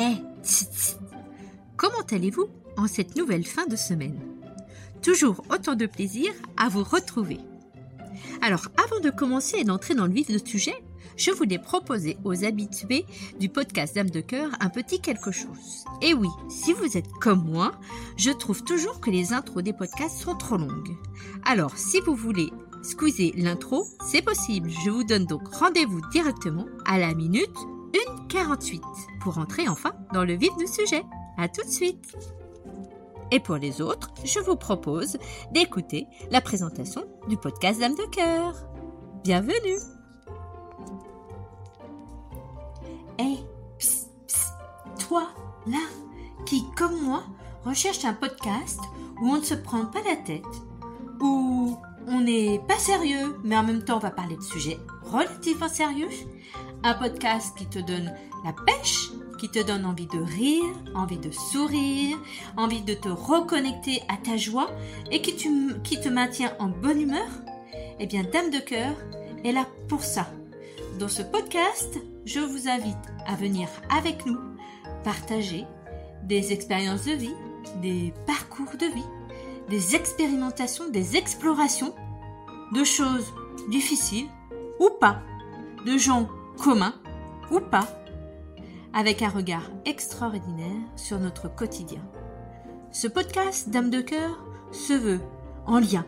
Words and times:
Eh, 0.00 0.16
comment 1.76 2.06
allez-vous 2.10 2.46
en 2.78 2.86
cette 2.86 3.16
nouvelle 3.16 3.44
fin 3.44 3.66
de 3.66 3.76
semaine? 3.76 4.18
Toujours 5.02 5.44
autant 5.50 5.74
de 5.74 5.84
plaisir 5.84 6.32
à 6.56 6.70
vous 6.70 6.82
retrouver. 6.82 7.38
Alors, 8.40 8.68
avant 8.82 9.00
de 9.00 9.10
commencer 9.10 9.58
et 9.58 9.64
d'entrer 9.64 9.94
dans 9.94 10.06
le 10.06 10.12
vif 10.14 10.28
du 10.28 10.38
sujet, 10.38 10.74
je 11.18 11.30
voulais 11.30 11.58
proposer 11.58 12.16
aux 12.24 12.46
habitués 12.46 13.04
du 13.38 13.50
podcast 13.50 13.94
Dame 13.94 14.08
de 14.08 14.22
cœur 14.22 14.50
un 14.60 14.70
petit 14.70 15.00
quelque 15.00 15.32
chose. 15.32 15.84
Et 16.00 16.14
oui, 16.14 16.28
si 16.48 16.72
vous 16.72 16.96
êtes 16.96 17.10
comme 17.20 17.44
moi, 17.44 17.72
je 18.16 18.30
trouve 18.30 18.64
toujours 18.64 19.00
que 19.00 19.10
les 19.10 19.34
intros 19.34 19.62
des 19.62 19.74
podcasts 19.74 20.16
sont 20.16 20.34
trop 20.34 20.56
longues. 20.56 20.96
Alors, 21.44 21.76
si 21.76 22.00
vous 22.00 22.14
voulez 22.14 22.50
squeezer 22.82 23.34
l'intro, 23.36 23.86
c'est 24.06 24.22
possible. 24.22 24.70
Je 24.82 24.88
vous 24.88 25.04
donne 25.04 25.26
donc 25.26 25.46
rendez-vous 25.48 26.00
directement 26.10 26.64
à 26.86 26.98
la 26.98 27.12
minute 27.12 27.54
1,48 28.30 28.80
pour 29.20 29.38
entrer 29.38 29.68
enfin 29.68 29.92
dans 30.12 30.24
le 30.24 30.34
vif 30.34 30.56
du 30.56 30.66
sujet. 30.66 31.04
À 31.38 31.48
tout 31.48 31.62
de 31.62 31.70
suite. 31.70 32.16
Et 33.30 33.38
pour 33.38 33.56
les 33.56 33.80
autres, 33.80 34.10
je 34.24 34.40
vous 34.40 34.56
propose 34.56 35.16
d'écouter 35.52 36.06
la 36.30 36.40
présentation 36.40 37.04
du 37.28 37.36
podcast 37.36 37.78
Dame 37.78 37.94
de 37.94 38.06
cœur. 38.10 38.54
Bienvenue. 39.22 39.78
Hé, 43.18 43.38
toi, 44.98 45.28
là, 45.66 45.78
qui, 46.46 46.64
comme 46.76 47.00
moi, 47.02 47.22
recherche 47.64 48.04
un 48.04 48.14
podcast 48.14 48.80
où 49.20 49.28
on 49.28 49.36
ne 49.36 49.44
se 49.44 49.54
prend 49.54 49.86
pas 49.86 50.02
la 50.02 50.16
tête, 50.16 50.42
où 51.20 51.76
on 52.10 52.20
n'est 52.20 52.60
pas 52.66 52.78
sérieux, 52.78 53.36
mais 53.44 53.56
en 53.56 53.62
même 53.62 53.84
temps 53.84 53.96
on 53.96 54.00
va 54.00 54.10
parler 54.10 54.36
de 54.36 54.42
sujets 54.42 54.78
relativement 55.02 55.68
sérieux, 55.68 56.08
un 56.82 56.94
podcast 56.94 57.56
qui 57.56 57.66
te 57.66 57.78
donne 57.78 58.12
la 58.44 58.52
pêche, 58.52 59.10
qui 59.38 59.48
te 59.48 59.62
donne 59.62 59.86
envie 59.86 60.06
de 60.06 60.18
rire, 60.18 60.74
envie 60.94 61.18
de 61.18 61.30
sourire, 61.30 62.18
envie 62.56 62.82
de 62.82 62.94
te 62.94 63.08
reconnecter 63.08 64.02
à 64.08 64.16
ta 64.16 64.36
joie 64.36 64.70
et 65.10 65.22
qui, 65.22 65.34
te 65.36 66.08
maintient 66.08 66.52
en 66.58 66.68
bonne 66.68 67.00
humeur, 67.00 67.28
eh 67.98 68.06
bien 68.06 68.24
Dame 68.24 68.50
de 68.50 68.58
cœur 68.58 68.94
est 69.44 69.52
là 69.52 69.66
pour 69.88 70.02
ça. 70.02 70.26
Dans 70.98 71.08
ce 71.08 71.22
podcast, 71.22 71.98
je 72.24 72.40
vous 72.40 72.68
invite 72.68 72.96
à 73.26 73.34
venir 73.36 73.68
avec 73.88 74.26
nous 74.26 74.38
partager 75.04 75.64
des 76.24 76.52
expériences 76.52 77.04
de 77.04 77.12
vie, 77.12 77.34
des 77.80 78.12
parcours 78.26 78.76
de 78.78 78.86
vie, 78.86 79.19
des 79.70 79.94
expérimentations, 79.94 80.90
des 80.90 81.16
explorations 81.16 81.94
de 82.72 82.82
choses 82.82 83.32
difficiles 83.70 84.26
ou 84.80 84.90
pas, 85.00 85.22
de 85.86 85.96
gens 85.96 86.28
communs 86.58 86.94
ou 87.52 87.60
pas, 87.60 87.86
avec 88.92 89.22
un 89.22 89.28
regard 89.28 89.70
extraordinaire 89.84 90.82
sur 90.96 91.20
notre 91.20 91.48
quotidien. 91.48 92.02
Ce 92.90 93.06
podcast 93.06 93.70
Dame 93.70 93.90
de 93.90 94.00
cœur 94.00 94.44
se 94.72 94.92
veut 94.92 95.20
en 95.66 95.78
lien 95.78 96.04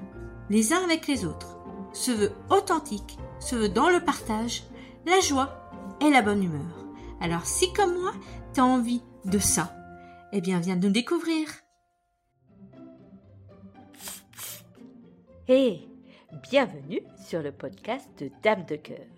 les 0.51 0.73
uns 0.73 0.83
avec 0.83 1.07
les 1.07 1.25
autres, 1.25 1.57
se 1.93 2.11
veut 2.11 2.33
authentique, 2.51 3.17
se 3.39 3.55
veut 3.55 3.69
dans 3.69 3.91
le 3.91 4.01
partage, 4.01 4.65
la 5.07 5.21
joie 5.21 5.71
et 6.01 6.11
la 6.11 6.21
bonne 6.21 6.43
humeur. 6.43 6.85
Alors 7.21 7.47
si 7.47 7.73
comme 7.73 7.97
moi, 7.97 8.13
tu 8.55 8.61
as 8.61 8.65
envie 8.65 9.03
de 9.25 9.39
ça, 9.39 9.73
eh 10.33 10.41
bien 10.41 10.59
viens 10.59 10.75
nous 10.75 10.91
découvrir. 10.91 11.47
Et 15.49 15.89
bienvenue 16.51 17.01
sur 17.27 17.43
le 17.43 17.51
podcast 17.51 18.09
de 18.21 18.31
Dame 18.45 18.65
de 18.65 18.77
cœur. 18.77 19.09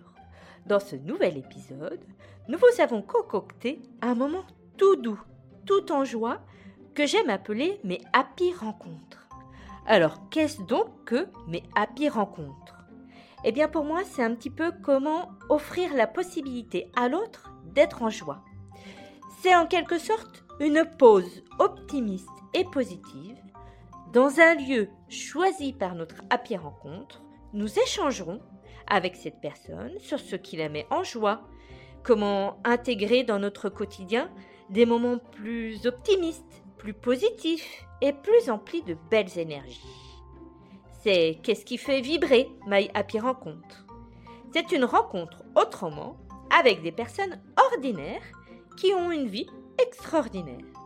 Dans 0.65 0.81
ce 0.81 0.97
nouvel 0.97 1.37
épisode, 1.37 2.01
nous 2.49 2.57
vous 2.57 2.81
avons 2.81 3.03
concocté 3.03 3.83
un 4.01 4.15
moment 4.15 4.45
tout 4.79 4.97
doux, 4.97 5.21
tout 5.67 5.93
en 5.93 6.07
joie, 6.07 6.41
que 6.95 7.05
j'aime 7.05 7.29
appeler 7.29 7.79
mes 7.85 8.01
happy 8.15 8.55
rencontres. 8.55 9.29
Alors, 9.87 10.31
qu'est-ce 10.31 10.63
donc 10.63 10.87
que 11.05 11.27
mes 11.47 11.63
happy 11.75 12.09
rencontres? 12.09 12.87
Eh 13.45 13.53
bien, 13.53 13.69
pour 13.69 13.85
moi, 13.85 14.01
c'est 14.05 14.25
un 14.25 14.35
petit 14.35 14.49
peu 14.49 14.73
comment 14.83 15.29
offrir 15.51 15.93
la 15.93 16.07
possibilité 16.07 16.91
à 16.97 17.11
l'autre 17.11 17.53
d'être 17.75 18.03
en 18.03 18.09
joie. 18.09 18.43
C'est 19.43 19.55
en 19.55 19.67
quelque 19.67 19.99
sorte 19.99 20.43
une 20.59 20.87
pause 20.99 21.45
optimiste 21.59 22.31
et 22.55 22.65
positive. 22.65 23.37
Dans 24.15 24.39
un 24.39 24.55
lieu 24.55 24.91
choisi 25.09 25.73
par 25.73 25.97
notre 25.97 26.23
happy 26.31 26.57
rencontre, 26.57 27.21
nous 27.53 27.81
échangerons 27.81 28.41
avec 28.87 29.17
cette 29.17 29.41
personne 29.41 29.99
sur 29.99 30.21
ce 30.21 30.37
qui 30.37 30.57
la 30.57 30.69
met 30.69 30.87
en 30.93 31.03
joie, 31.03 31.43
comment 32.05 32.61
intégrer 32.63 33.25
dans 33.25 33.41
notre 33.41 33.69
quotidien 33.69 34.31
des 34.71 34.87
moments 34.87 35.19
plus 35.19 35.85
optimistes, 35.89 36.63
plus 36.79 36.95
positifs 36.95 37.85
et 38.03 38.13
plus 38.13 38.51
emplis 38.51 38.85
de 38.85 38.97
belles 39.11 39.37
énergies. 39.37 39.83
C'est 41.03 41.41
qu'est-ce 41.43 41.65
qui 41.65 41.77
fait 41.77 42.01
vibrer 42.01 42.49
My 42.69 42.89
Happy 42.95 43.19
Rencontre? 43.19 43.85
C'est 44.53 44.71
une 44.71 44.85
rencontre 44.85 45.43
autrement 45.57 46.19
avec 46.57 46.83
des 46.83 46.93
personnes 46.93 47.43
ordinaires 47.73 48.23
qui 48.77 48.95
ont 48.95 49.11
une 49.11 49.27
vie 49.27 49.51
extraordinaire. 49.85 50.84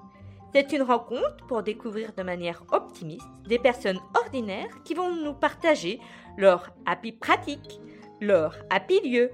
C'est 0.54 0.72
une 0.72 0.82
rencontre 0.82 1.36
pour 1.46 1.62
découvrir 1.62 2.12
de 2.16 2.22
manière 2.22 2.62
optimiste 2.72 3.28
des 3.46 3.58
personnes 3.58 4.00
ordinaires 4.14 4.82
qui 4.82 4.94
vont 4.94 5.14
nous 5.14 5.34
partager 5.34 6.00
leur 6.38 6.70
happy 6.86 7.12
pratique, 7.12 7.80
leur 8.20 8.56
happy 8.70 9.00
lieu, 9.00 9.30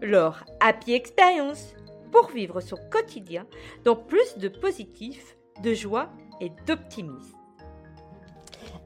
leur 0.00 0.44
happy 0.60 0.94
expérience 0.94 1.74
pour 2.10 2.28
vivre 2.30 2.60
son 2.60 2.76
quotidien 2.90 3.46
dans 3.84 3.96
plus 3.96 4.38
de 4.38 4.48
positif, 4.48 5.36
de 5.62 5.74
joie 5.74 6.08
et 6.40 6.50
d'optimisme. 6.66 7.36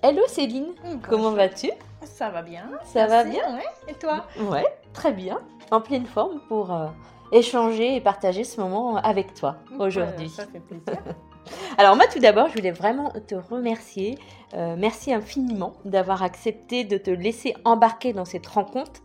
Hello 0.02 0.22
Céline, 0.26 0.74
comment 1.08 1.32
vas-tu? 1.32 1.70
Ça 2.02 2.30
va 2.30 2.42
bien. 2.42 2.70
Ça 2.84 3.06
va 3.06 3.24
bien? 3.24 3.54
Ouais. 3.54 3.64
Et 3.88 3.94
toi? 3.94 4.26
Ouais, 4.40 4.64
très 4.92 5.12
bien. 5.12 5.40
En 5.70 5.80
pleine 5.80 6.06
forme 6.06 6.40
pour 6.48 6.72
euh, 6.72 6.86
échanger 7.32 7.96
et 7.96 8.00
partager 8.00 8.44
ce 8.44 8.60
moment 8.60 8.96
avec 8.96 9.34
toi 9.34 9.56
aujourd'hui. 9.78 10.28
Ça 10.28 10.46
fait 10.46 10.60
plaisir. 10.60 11.02
Alors 11.76 11.96
moi 11.96 12.06
tout 12.06 12.18
d'abord, 12.18 12.48
je 12.48 12.54
voulais 12.54 12.70
vraiment 12.70 13.12
te 13.26 13.34
remercier. 13.34 14.18
Euh, 14.54 14.76
merci 14.78 15.12
infiniment 15.12 15.74
d'avoir 15.84 16.22
accepté 16.22 16.84
de 16.84 16.96
te 16.96 17.10
laisser 17.10 17.54
embarquer 17.64 18.12
dans 18.12 18.24
cette 18.24 18.46
rencontre 18.46 19.02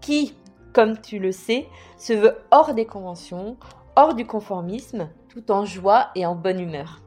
qui, 0.00 0.34
comme 0.72 1.00
tu 1.00 1.18
le 1.18 1.32
sais, 1.32 1.66
se 1.98 2.12
veut 2.12 2.36
hors 2.50 2.74
des 2.74 2.86
conventions, 2.86 3.56
hors 3.96 4.14
du 4.14 4.26
conformisme, 4.26 5.08
tout 5.28 5.50
en 5.50 5.64
joie 5.64 6.08
et 6.14 6.26
en 6.26 6.34
bonne 6.34 6.60
humeur. 6.60 7.00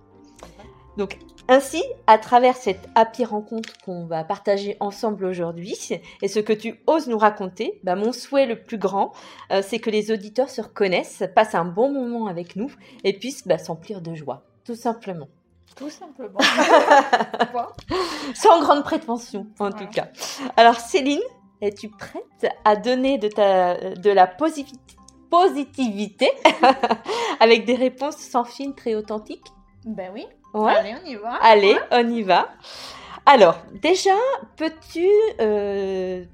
Donc 0.98 1.18
ainsi, 1.52 1.82
à 2.06 2.20
travers 2.20 2.56
cette 2.56 2.88
happy 2.94 3.26
rencontre 3.26 3.74
qu'on 3.84 4.06
va 4.06 4.24
partager 4.24 4.78
ensemble 4.80 5.26
aujourd'hui, 5.26 5.76
et 6.22 6.28
ce 6.28 6.40
que 6.40 6.54
tu 6.54 6.80
oses 6.86 7.08
nous 7.08 7.18
raconter, 7.18 7.80
bah, 7.84 7.96
mon 7.96 8.12
souhait 8.12 8.46
le 8.46 8.62
plus 8.62 8.78
grand, 8.78 9.14
euh, 9.52 9.64
c'est 9.64 9.80
que 9.80 9.90
les 9.90 10.12
auditeurs 10.12 10.52
se 10.52 10.62
reconnaissent, 10.62 11.24
passent 11.34 11.56
un 11.56 11.66
bon 11.66 11.92
moment 11.92 12.28
avec 12.28 12.56
nous 12.56 12.72
et 13.04 13.14
puissent 13.14 13.48
bah, 13.48 13.58
s'emplir 13.58 14.02
de 14.02 14.14
joie, 14.14 14.44
tout 14.70 14.76
simplement. 14.76 15.28
Tout 15.76 15.90
simplement. 15.90 16.38
Sans 18.36 18.62
grande 18.62 18.84
prétention, 18.84 19.48
en 19.58 19.72
tout 19.72 19.88
cas. 19.88 20.10
Alors 20.58 20.76
Céline, 20.76 21.20
es-tu 21.60 21.90
prête 21.90 22.54
à 22.64 22.76
donner 22.76 23.18
de, 23.18 23.30
ta, 23.30 23.96
de 23.96 24.12
la 24.12 24.28
positivité 24.28 26.30
avec 27.40 27.66
des 27.66 27.74
réponses 27.74 28.18
sans 28.18 28.44
filtre 28.44 28.86
et 28.86 28.96
authentiques? 28.96 29.48
Ben 29.86 30.12
oui. 30.14 30.28
Ouais. 30.54 30.76
Allez, 30.76 30.96
on 31.04 31.08
y 31.08 31.16
va. 31.16 31.34
Allez, 31.42 31.74
Ouais. 31.74 31.80
on 31.92 32.08
y 32.12 32.22
va. 32.22 32.50
Alors, 33.26 33.58
déjà, 33.82 34.14
peux-tu, 34.56 35.08
euh, 35.42 36.26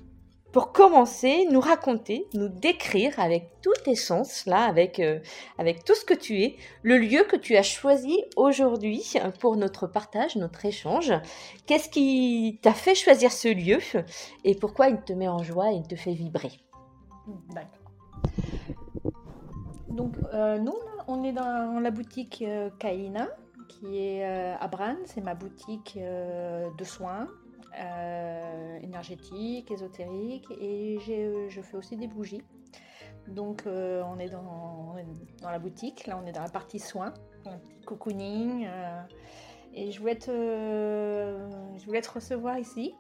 pour 0.56 0.72
commencer, 0.72 1.46
nous 1.52 1.60
raconter, 1.60 2.30
nous 2.34 2.48
décrire 2.48 3.20
avec 3.20 3.50
tout 3.62 3.74
tes 3.84 3.96
sens, 3.96 4.46
là, 4.46 4.64
avec, 4.64 5.02
euh, 5.02 5.20
avec 5.58 5.84
tout 5.84 5.94
ce 5.96 6.06
que 6.06 6.14
tu 6.14 6.44
es, 6.44 6.56
le 6.82 6.98
lieu 6.98 7.26
que 7.26 7.36
tu 7.36 7.58
as 7.58 7.62
choisi 7.62 8.24
aujourd'hui 8.38 9.04
pour 9.42 9.58
notre 9.58 9.86
partage, 9.86 10.38
notre 10.38 10.66
échange. 10.66 11.12
Qu'est-ce 11.66 11.90
qui 11.90 12.58
t'a 12.62 12.72
fait 12.72 12.96
choisir 12.96 13.34
ce 13.34 13.50
lieu 13.50 13.80
et 14.46 14.56
pourquoi 14.56 14.88
il 14.88 15.02
te 15.02 15.12
met 15.12 15.28
en 15.28 15.44
joie 15.44 15.74
et 15.74 15.76
il 15.76 15.84
te 15.84 15.98
fait 15.98 16.14
vibrer? 16.14 16.54
Donc, 19.90 20.14
euh, 20.34 20.58
nous, 20.58 20.78
on 21.10 21.26
est 21.26 21.34
dans 21.34 21.82
la 21.82 21.92
boutique 21.92 22.42
euh, 22.48 22.70
Kaina, 22.80 23.28
qui 23.68 23.98
est 23.98 24.24
euh, 24.24 24.56
à 24.58 24.70
Brannes. 24.70 25.04
C'est 25.04 25.20
ma 25.20 25.36
boutique 25.36 25.96
euh, 25.98 26.70
de 26.78 26.84
soins 26.86 27.28
euh, 27.78 28.80
énergétiques, 28.82 29.72
ésotériques, 29.72 30.52
et 30.60 30.98
euh, 31.10 31.50
je 31.50 31.62
fais 31.62 31.78
aussi 31.78 31.98
des 31.98 32.08
bougies. 32.08 32.44
Donc, 33.28 33.64
euh, 33.66 34.04
on, 34.06 34.20
est 34.20 34.30
dans, 34.30 34.94
on 34.94 34.98
est 34.98 35.06
dans 35.42 35.50
la 35.50 35.60
boutique. 35.60 36.06
Là, 36.06 36.20
on 36.22 36.28
est 36.28 36.32
dans 36.32 36.44
la 36.44 36.50
partie 36.50 36.80
soins, 36.80 37.14
un 37.46 37.58
petit 37.58 37.82
cocooning. 37.86 38.68
euh, 38.68 39.02
et 39.74 39.92
je 39.92 40.00
voulais, 40.00 40.18
te, 40.18 40.32
je 40.32 41.86
voulais 41.86 42.02
te 42.02 42.12
recevoir 42.12 42.58
ici. 42.58 42.96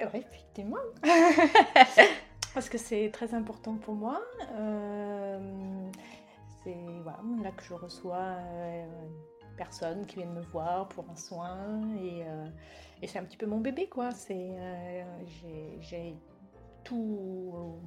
Ouais, 0.00 0.20
effectivement. 0.20 0.76
Parce 2.54 2.68
que 2.68 2.78
c'est 2.78 3.10
très 3.12 3.34
important 3.34 3.76
pour 3.76 3.94
moi. 3.94 4.20
C'est 6.62 6.76
voilà, 7.02 7.18
là 7.42 7.50
que 7.50 7.64
je 7.64 7.74
reçois 7.74 8.36
personnes 9.56 10.06
qui 10.06 10.16
viennent 10.16 10.32
me 10.34 10.42
voir 10.42 10.88
pour 10.88 11.04
un 11.10 11.16
soin 11.16 11.80
et, 11.96 12.22
euh, 12.24 12.46
et 13.02 13.06
c'est 13.06 13.18
un 13.18 13.24
petit 13.24 13.36
peu 13.36 13.46
mon 13.46 13.58
bébé 13.60 13.88
quoi. 13.88 14.10
C'est 14.12 14.34
euh, 14.58 15.02
j'ai- 15.80 16.14
tout 16.84 17.78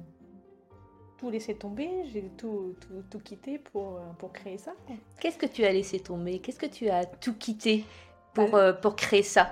tout 1.18 1.30
laissé 1.30 1.54
tomber, 1.56 1.88
j'ai 2.12 2.28
tout, 2.36 2.76
tout, 2.80 3.02
tout 3.10 3.18
quitté 3.20 3.58
pour, 3.58 3.96
euh, 3.96 4.12
pour 4.18 4.32
créer 4.32 4.58
ça. 4.58 4.74
Qu'est-ce 5.20 5.38
que 5.38 5.46
tu 5.46 5.64
as 5.64 5.72
laissé 5.72 5.98
tomber? 6.00 6.40
Qu'est-ce 6.40 6.58
que 6.58 6.66
tu 6.66 6.88
as 6.90 7.06
tout 7.06 7.34
quitté 7.34 7.84
pour, 8.34 8.54
euh, 8.54 8.74
pour 8.74 8.96
créer 8.96 9.22
ça? 9.22 9.48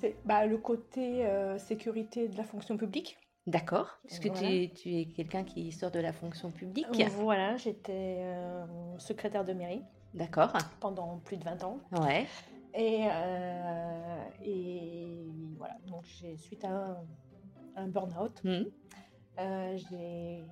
C'est 0.00 0.14
bah, 0.24 0.46
le 0.46 0.58
côté 0.58 1.26
sécurité 1.58 2.28
de 2.28 2.36
la 2.36 2.44
fonction 2.44 2.76
publique. 2.76 3.18
D'accord 3.48 3.98
Parce 4.02 4.18
que 4.20 4.28
tu, 4.28 4.34
Voilà. 4.44 4.54
es, 4.54 4.72
tu 4.76 4.94
es 4.94 5.06
quelqu'un 5.06 5.42
qui 5.42 5.72
sort 5.72 5.90
de 5.90 5.98
la 6.00 6.12
fonction 6.12 6.50
publique. 6.50 6.86
Voilà, 7.16 7.56
j'étais 7.56 8.18
euh, 8.20 8.64
secrétaire 8.98 9.44
de 9.44 9.54
mairie 9.54 9.82
D'accord 10.18 10.52
pendant 10.80 11.18
plus 11.18 11.36
de 11.36 11.44
20 11.44 11.62
ans. 11.64 11.78
Ouais. 11.92 12.26
Et, 12.74 13.06
euh, 13.10 14.24
et 14.42 15.26
voilà, 15.56 15.76
donc 15.86 16.04
suite 16.36 16.64
à 16.64 16.70
un, 16.70 16.96
un 17.76 17.88
burn-out, 17.88 18.42
Mhm. 18.44 18.66
euh, 19.40 19.76
j'ai, 19.88 20.44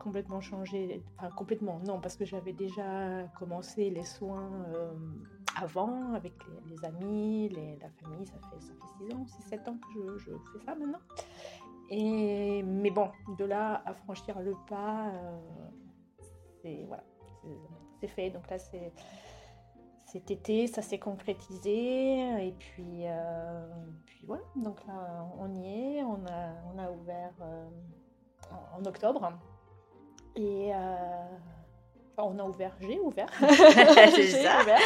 complètement 0.00 0.40
changé, 0.42 1.02
enfin 1.16 1.30
complètement, 1.30 1.78
non, 1.86 1.98
parce 2.00 2.14
que 2.16 2.24
j'avais 2.26 2.52
déjà 2.52 3.22
commencé 3.38 3.88
les 3.88 4.04
soins 4.04 4.50
euh, 4.74 4.92
avant 5.56 6.12
avec 6.12 6.34
les, 6.46 6.74
les 6.76 6.84
amis, 6.84 7.48
les- 7.48 7.78
la 7.78 7.88
famille, 7.90 8.26
ça 8.26 8.34
fait, 8.50 8.60
ça 8.60 8.72
fait 8.74 9.06
6 9.06 9.14
ans, 9.14 9.24
6-7 9.26 9.66
ans 9.68 9.78
que 9.78 10.18
je, 10.18 10.18
je 10.18 10.30
fais 10.52 10.64
ça 10.66 10.74
maintenant. 10.74 11.00
Et, 11.88 12.62
mais 12.64 12.90
bon, 12.90 13.10
de 13.38 13.44
là 13.46 13.82
à 13.86 13.94
franchir 13.94 14.38
le 14.40 14.54
pas, 14.68 15.10
c'est, 16.60 16.84
voilà, 16.86 17.04
c'est, 18.00 18.08
fait. 18.08 18.30
Donc 18.30 18.48
là, 18.50 18.58
c'est 18.58 18.92
cet 20.06 20.30
été, 20.30 20.66
ça 20.66 20.82
s'est 20.82 20.98
concrétisé. 20.98 22.46
Et 22.46 22.54
puis, 22.58 23.02
euh, 23.04 23.66
puis 24.06 24.24
voilà, 24.26 24.44
donc 24.56 24.84
là, 24.86 25.26
on 25.38 25.54
y 25.54 25.66
est. 25.66 26.02
On 26.02 26.24
a, 26.26 26.54
on 26.74 26.78
a 26.78 26.90
ouvert 26.90 27.32
euh, 27.42 27.68
en, 28.50 28.80
en 28.80 28.84
octobre. 28.84 29.32
Et 30.36 30.72
euh, 30.74 30.78
enfin, 32.16 32.30
on 32.34 32.38
a 32.38 32.44
ouvert, 32.44 32.74
j'ai 32.80 32.98
ouvert. 33.00 33.28
J'ai 33.40 34.38
ouvert. 34.38 34.78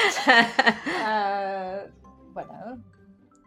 Voilà. 2.32 2.76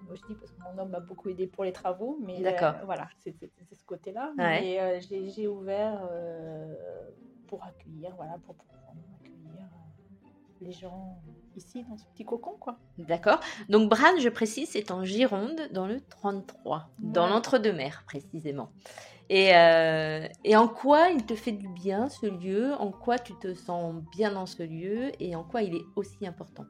Moi, 0.04 0.14
je 0.14 0.22
dis 0.28 0.36
parce 0.36 0.52
que 0.52 0.62
mon 0.62 0.78
homme 0.78 0.92
m'a 0.92 1.00
beaucoup 1.00 1.30
aidé 1.30 1.48
pour 1.48 1.64
les 1.64 1.74
travaux, 1.74 2.20
mais 2.22 2.40
D'accord. 2.40 2.76
voilà, 2.86 3.08
c'est 3.24 3.34
ce 3.34 3.84
côté-là. 3.86 4.32
Ouais. 4.38 4.62
Mais 4.62 5.02
j'ai 5.02 5.48
ouvert 5.48 6.08
pour 7.48 7.64
accueillir, 7.64 8.14
voilà, 8.16 8.38
pour 8.46 8.56
euh, 8.56 8.76
les 10.66 10.72
gens 10.74 11.18
ici 11.56 11.84
dans 11.90 11.98
ce 11.98 12.06
petit 12.08 12.26
cocon, 12.26 12.56
quoi. 12.60 12.78
D'accord. 12.98 13.40
Donc 13.70 13.90
Bran, 13.90 14.18
je 14.20 14.30
précise, 14.30 14.70
c'est 14.72 14.92
en 14.92 15.04
Gironde, 15.06 15.60
dans 15.72 15.88
le 15.88 16.02
33, 16.02 16.90
dans 17.00 17.24
Ouais. 17.26 17.30
l'entre-deux-mers 17.30 18.04
précisément. 18.06 18.70
Et, 19.30 19.56
euh, 19.56 20.28
et 20.44 20.56
en 20.56 20.68
quoi 20.68 21.10
il 21.10 21.26
te 21.26 21.34
fait 21.36 21.52
du 21.54 21.68
bien 21.68 22.10
ce 22.10 22.26
lieu? 22.28 22.74
En 22.76 22.92
quoi 22.92 23.18
tu 23.18 23.34
te 23.36 23.54
sens 23.56 23.96
bien 24.16 24.32
dans 24.34 24.46
ce 24.46 24.64
lieu? 24.64 25.12
Et 25.20 25.36
en 25.36 25.44
quoi 25.44 25.62
il 25.64 25.76
est 25.76 25.86
aussi 25.96 26.28
important? 26.28 26.66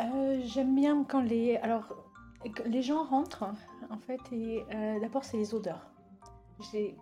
Euh, 0.00 0.40
J'aime 0.44 0.74
bien 0.74 1.04
quand 1.04 1.20
les, 1.20 1.56
alors, 1.58 1.94
les 2.66 2.82
gens 2.82 3.04
rentrent, 3.04 3.44
en 3.90 3.98
fait, 3.98 4.20
et 4.32 4.64
euh, 4.74 5.00
d'abord, 5.00 5.24
c'est 5.24 5.36
les 5.36 5.54
odeurs. 5.54 5.86
J'ai 6.72 6.96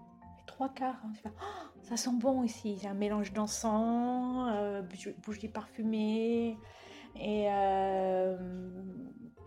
trois 0.53 0.69
quarts, 0.69 1.01
hein, 1.05 1.13
Ah, 1.41 1.71
ça 1.83 1.97
sent 1.97 2.11
bon 2.15 2.43
ici. 2.43 2.79
A 2.87 2.91
un 2.91 2.95
mélange 2.95 3.33
d'encens, 3.33 4.51
euh, 4.53 4.83
bougies 5.25 5.49
parfumées, 5.49 6.57
et 7.17 7.47
euh, 7.51 8.37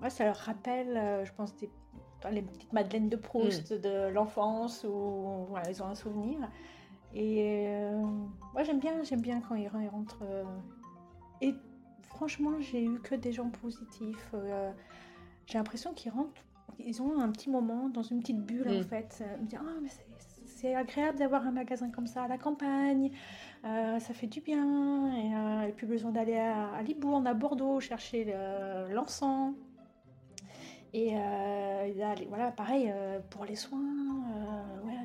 ouais, 0.02 0.10
ça 0.10 0.26
leur 0.26 0.36
rappelle, 0.38 0.98
euh, 0.98 1.26
je 1.26 1.32
pense, 1.34 1.56
des, 1.58 1.70
les 2.32 2.42
petites 2.42 2.74
madeleines 2.74 3.10
de 3.10 3.16
Proust 3.18 3.72
de 3.74 4.10
l'enfance 4.10 4.84
où 4.84 5.46
voilà, 5.50 5.70
ils 5.70 5.82
ont 5.84 5.88
un 5.88 5.96
souvenir. 5.96 6.40
Et 7.14 7.66
euh, 7.70 8.02
moi, 8.54 8.64
j'aime 8.64 8.80
bien, 8.80 9.04
j'aime 9.04 9.22
bien 9.22 9.40
quand 9.42 9.56
ils, 9.56 9.70
ils 9.82 9.88
rentrent. 9.90 10.24
euh, 10.24 10.44
et 11.42 11.54
franchement, 12.10 12.60
j'ai 12.60 12.84
eu 12.84 13.00
que 13.00 13.16
des 13.16 13.32
gens 13.32 13.50
positifs. 13.50 14.32
euh, 14.34 14.72
j'ai 15.46 15.58
l'impression 15.60 15.94
qu'ils 15.94 16.12
rentrent, 16.12 16.42
ils 16.80 17.02
ont 17.02 17.20
un 17.20 17.30
petit 17.30 17.50
moment 17.50 17.88
dans 17.90 18.02
une 18.04 18.20
petite 18.20 18.42
bulle 18.44 18.68
Mm. 18.70 18.80
en 18.80 18.84
fait. 18.84 19.20
Euh, 19.22 19.38
Me 19.38 19.46
dire, 19.46 19.62
ah, 19.64 19.80
mais 19.82 19.90
c'est- 20.56 20.76
agréable 20.76 21.18
d'avoir 21.20 21.46
un 21.46 21.52
magasin 21.52 21.90
comme 21.92 22.08
ça 22.08 22.24
à 22.24 22.28
la 22.28 22.38
campagne, 22.38 23.12
euh, 23.66 24.00
ça 24.00 24.14
fait 24.14 24.28
du 24.28 24.42
bien. 24.42 25.14
Et, 25.16 25.36
euh, 25.36 25.68
et 25.68 25.72
plus 25.74 25.88
besoin 25.88 26.12
d'aller 26.12 26.38
à, 26.38 26.82
Libourne, 26.82 27.28
à 27.28 27.34
Bordeaux, 27.34 27.80
chercher 27.80 28.26
le- 28.26 28.94
l'encens. 28.94 29.54
Et 30.94 31.18
euh, 31.18 31.92
voilà, 32.30 32.52
pareil, 32.52 32.90
euh, 32.94 33.20
pour 33.30 33.44
les 33.46 33.56
soins, 33.58 33.80
ouais, 34.86 34.98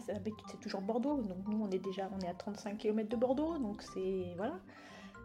c'est 0.47 0.61
toujours 0.61 0.81
Bordeaux. 0.82 1.20
Donc 1.23 1.49
nous, 1.49 1.64
on 1.64 1.70
est 1.70 1.79
déjà 1.81 2.08
on 2.17 2.20
est 2.20 2.29
à 2.29 2.35
35 2.35 2.79
km 2.79 3.08
de 3.08 3.17
Bordeaux, 3.17 3.58
donc 3.58 3.82
c'est 3.82 4.35
voilà, 4.37 4.55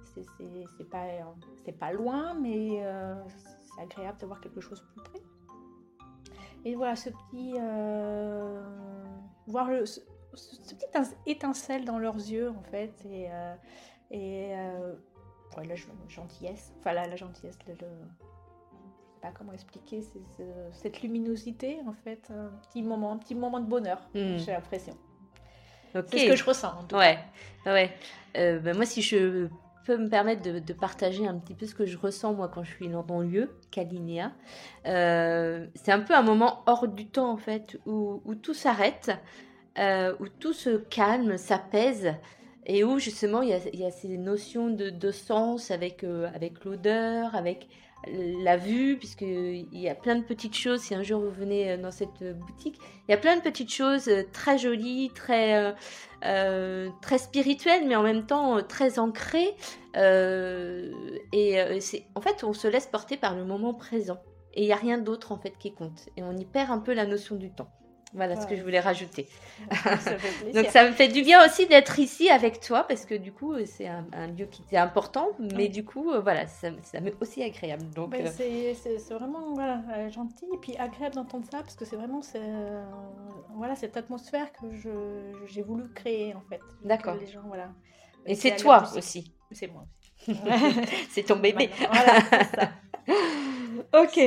c'est- 0.05 0.25
pas, 0.89 1.05
pas 1.79 1.91
loin, 1.93 2.33
mais 2.33 2.81
c'est 3.27 3.81
agréable 3.83 4.17
d'avoir 4.19 4.41
quelque 4.41 4.59
chose 4.61 4.81
plus 4.93 5.03
près. 5.03 5.21
Et 6.65 6.73
voilà, 6.75 6.95
ce 6.95 7.09
petit. 7.11 7.53
voir 9.47 9.69
le, 9.69 9.83
ce, 10.37 10.55
ce 10.55 10.73
petit 10.75 10.85
étin- 10.93 11.13
étincelle 11.25 11.85
dans 11.85 11.99
leurs 11.99 12.15
yeux, 12.17 12.49
en 12.49 12.63
fait, 12.63 12.93
et. 13.09 13.27
euh, 13.31 13.55
et 14.11 14.53
euh, 14.55 14.93
ouais, 15.57 15.65
la 15.65 15.73
gen- 15.75 15.89
gentillesse, 16.07 16.73
enfin 16.79 16.93
la, 16.93 17.07
la 17.07 17.15
gentillesse, 17.15 17.57
le, 17.67 17.73
le- 17.73 17.79
je 17.79 19.13
sais 19.15 19.19
pas 19.21 19.31
comment 19.31 19.51
expliquer, 19.51 20.03
cette 20.73 21.01
luminosité, 21.01 21.79
en 21.87 21.93
fait, 21.93 22.29
un 22.29 22.51
petit 22.69 22.83
moment, 22.83 23.11
un 23.13 23.17
petit 23.17 23.33
moment 23.35 23.59
de 23.59 23.65
bonheur, 23.65 23.97
Hmm. 24.13 24.37
j'ai 24.37 24.51
l'impression. 24.51 24.93
Ok. 25.95 26.05
C'est 26.11 26.19
ce 26.19 26.27
que 26.27 26.35
je 26.35 26.43
ressens, 26.45 26.79
en 26.79 26.83
tout 26.83 26.95
Ouais, 26.97 27.17
ouais. 27.65 27.89
Euh, 28.37 28.59
ben 28.59 28.75
moi, 28.75 28.85
si 28.85 29.01
je 29.01 29.47
peux 29.85 29.97
me 29.97 30.07
permettre 30.09 30.41
de, 30.43 30.59
de 30.59 30.73
partager 30.73 31.25
un 31.27 31.37
petit 31.39 31.55
peu 31.55 31.65
ce 31.65 31.73
que 31.73 31.85
je 31.87 31.97
ressens 31.97 32.33
moi 32.33 32.47
quand 32.47 32.63
je 32.63 32.71
suis 32.73 32.89
dans 32.89 33.03
ton 33.03 33.21
lieu, 33.21 33.49
Kalinéa, 33.71 34.33
euh, 34.85 35.65
c'est 35.75 35.91
un 35.91 36.01
peu 36.01 36.13
un 36.13 36.21
moment 36.21 36.63
hors 36.67 36.87
du 36.87 37.07
temps 37.07 37.31
en 37.31 37.37
fait, 37.37 37.79
où, 37.85 38.21
où 38.25 38.35
tout 38.35 38.53
s'arrête, 38.53 39.11
euh, 39.77 40.15
où 40.19 40.27
tout 40.27 40.53
se 40.53 40.77
calme, 40.77 41.37
s'apaise, 41.37 42.13
et 42.65 42.83
où 42.83 42.97
justement 42.97 43.41
il 43.41 43.49
y 43.49 43.85
a, 43.85 43.91
ces 43.91 44.17
notions 44.17 44.69
de, 44.69 45.11
sens 45.11 45.69
avec, 45.69 46.03
euh, 46.03 46.29
avec 46.33 46.63
l'odeur, 46.63 47.35
avec 47.35 47.67
la 48.07 48.55
vue, 48.55 48.97
puisqu'il 48.97 49.67
y 49.71 49.89
a 49.89 49.95
plein 49.95 50.15
de 50.15 50.23
petites 50.23 50.55
choses. 50.55 50.81
Si 50.81 50.95
un 50.95 51.03
jour 51.03 51.19
vous 51.19 51.31
venez 51.31 51.71
euh, 51.71 51.77
dans 51.77 51.91
cette 51.91 52.23
boutique, 52.39 52.79
il 53.07 53.11
y 53.11 53.13
a 53.13 53.17
plein 53.17 53.35
de 53.35 53.41
petites 53.41 53.73
choses 53.73 54.09
très 54.31 54.57
jolies, 54.57 55.11
très, 55.13 55.75
très 56.21 57.17
spirituelles, 57.17 57.85
mais 57.87 57.95
en 57.95 58.03
même 58.03 58.25
temps 58.25 58.63
très 58.63 58.97
ancrées. 58.97 59.55
Et 59.95 61.79
c'est, 61.81 62.05
en 62.15 62.21
fait, 62.21 62.43
on 62.43 62.53
se 62.53 62.67
laisse 62.67 62.87
porter 62.87 63.17
par 63.17 63.35
le 63.35 63.43
moment 63.43 63.73
présent. 63.73 64.19
Et 64.53 64.61
il 64.63 64.67
n'y 64.67 64.73
a 64.73 64.77
rien 64.77 64.97
d'autre 64.97 65.33
en 65.33 65.37
fait 65.37 65.57
qui 65.59 65.73
compte. 65.73 66.07
Et 66.15 66.23
on 66.23 66.35
y 66.35 66.45
perd 66.45 66.71
un 66.71 66.79
peu 66.79 66.93
la 66.93 67.05
notion 67.05 67.35
du 67.35 67.51
temps. 67.51 67.69
Voilà 68.13 68.39
ce 68.39 68.47
que 68.47 68.55
je 68.55 68.61
voulais 68.63 68.79
rajouter. 68.79 69.27
ça. 69.83 70.11
Donc 70.53 70.67
ça 70.67 70.85
me 70.87 70.93
fait 70.93 71.09
du 71.09 71.21
bien 71.21 71.45
aussi 71.45 71.67
d'être 71.67 71.99
ici 71.99 72.29
avec 72.29 72.61
toi 72.61 72.85
parce 72.87 73.05
que 73.05 73.15
du 73.15 73.33
coup 73.33 73.53
c'est 73.65 73.87
un, 73.87 74.05
un 74.13 74.27
lieu 74.27 74.45
qui 74.45 74.63
est 74.71 74.77
important, 74.77 75.29
mais 75.39 75.63
Ouais. 75.63 75.67
du 75.67 75.83
coup 75.83 76.11
euh, 76.11 76.21
voilà 76.21 76.47
ça, 76.47 76.69
ça 76.83 77.01
m'est 77.01 77.13
aussi 77.19 77.43
agréable. 77.43 77.89
Donc 77.93 78.11
Ben, 78.11 78.25
euh, 78.27 78.73
c'est- 78.77 79.13
vraiment 79.13 79.53
voilà, 79.53 79.81
euh, 79.97 80.09
gentil 80.09 80.45
et 80.53 80.57
puis 80.61 80.77
agréable 80.77 81.15
d'entendre 81.15 81.45
ça 81.51 81.57
parce 81.59 81.75
que 81.75 81.83
c'est 81.83 81.97
vraiment 81.97 82.21
c'est, 82.21 82.39
euh, 82.41 82.85
voilà, 83.55 83.75
cette 83.75 83.97
atmosphère 83.97 84.49
que 84.53 84.65
j'ai 85.47 85.61
voulu 85.63 85.83
créer 85.93 86.33
en 86.35 86.41
fait. 86.49 86.61
D'accord. 86.85 87.15
Les 87.19 87.27
gens, 87.27 87.43
voilà. 87.47 87.69
et 88.25 88.35
C'est 88.35 88.55
toi 88.55 88.83
aussi, 88.95 89.33
C'est 89.51 89.67
moi 89.67 89.83
aussi. 89.83 90.39
c'est 91.09 91.23
ton 91.23 91.35
bébé. 91.35 91.69
Voilà, 91.79 92.21
ça. 92.45 92.69
ok. 93.93 94.19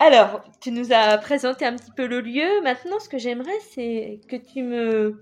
Alors, 0.00 0.42
tu 0.60 0.70
nous 0.72 0.92
as 0.92 1.18
présenté 1.18 1.64
un 1.64 1.76
petit 1.76 1.90
peu 1.92 2.06
le 2.06 2.20
lieu. 2.20 2.62
Maintenant, 2.62 2.98
ce 3.00 3.08
que 3.08 3.18
j'aimerais, 3.18 3.58
c'est 3.74 4.20
que 4.28 4.36
tu 4.36 4.62
me 4.62 5.20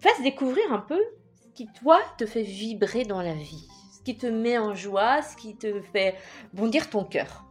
fasses 0.00 0.22
découvrir 0.22 0.72
un 0.72 0.78
peu 0.80 1.00
ce 1.42 1.48
qui, 1.54 1.66
toi, 1.80 1.98
te 2.18 2.26
fait 2.26 2.42
vibrer 2.42 3.04
dans 3.04 3.22
la 3.22 3.34
vie. 3.34 3.66
Ce 3.96 4.02
qui 4.02 4.16
te 4.16 4.26
met 4.26 4.58
en 4.58 4.74
joie, 4.74 5.22
ce 5.22 5.36
qui 5.36 5.56
te 5.56 5.80
fait 5.80 6.14
bondir 6.52 6.88
ton 6.90 7.04
cœur. 7.04 7.44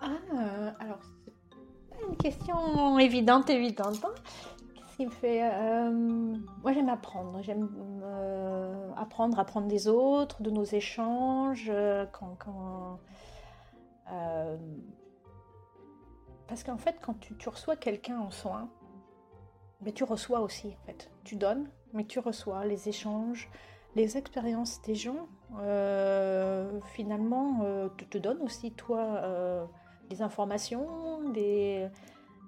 Ah, 0.00 0.08
alors, 0.80 0.98
c'est 1.24 1.32
pas 1.90 1.96
une 2.08 2.16
question 2.16 2.98
évidente, 2.98 3.50
évidente. 3.50 4.04
hein. 4.04 4.14
Qu'est-ce 4.74 4.96
qui 4.96 5.06
me 5.06 5.10
fait. 5.10 5.42
euh, 5.42 5.90
moi, 6.62 6.72
j'aime 6.72 6.88
apprendre. 6.88 7.40
J'aime 7.42 7.68
euh, 8.04 8.90
apprendre, 8.96 9.38
apprendre 9.38 9.66
des 9.68 9.88
autres, 9.88 10.42
de 10.42 10.50
nos 10.50 10.64
échanges. 10.64 11.68
euh, 11.72 12.04
quand. 12.12 12.36
quand, 12.38 12.98
euh, 14.12 14.56
parce 16.46 16.62
qu'en 16.62 16.78
fait, 16.78 16.96
quand 17.00 17.18
tu, 17.18 17.48
reçois 17.48 17.76
quelqu'un 17.76 18.18
en 18.20 18.30
soin, 18.30 18.70
mais 19.80 19.92
tu 19.92 20.04
reçois 20.04 20.40
aussi, 20.40 20.76
en 20.82 20.86
fait. 20.86 21.10
Tu 21.24 21.36
donnes 21.36 21.68
mais 21.92 22.04
tu 22.04 22.18
reçois 22.18 22.64
les 22.64 22.88
échanges, 22.88 23.50
les 23.94 24.16
expériences 24.16 24.80
des 24.82 24.94
gens, 24.94 25.28
euh, 25.60 26.80
finalement, 26.94 27.60
euh, 27.62 27.88
te, 27.90 28.04
te 28.04 28.18
donnent 28.18 28.42
aussi, 28.42 28.72
toi, 28.72 29.00
euh, 29.00 29.64
des 30.08 30.22
informations, 30.22 31.30
des... 31.30 31.88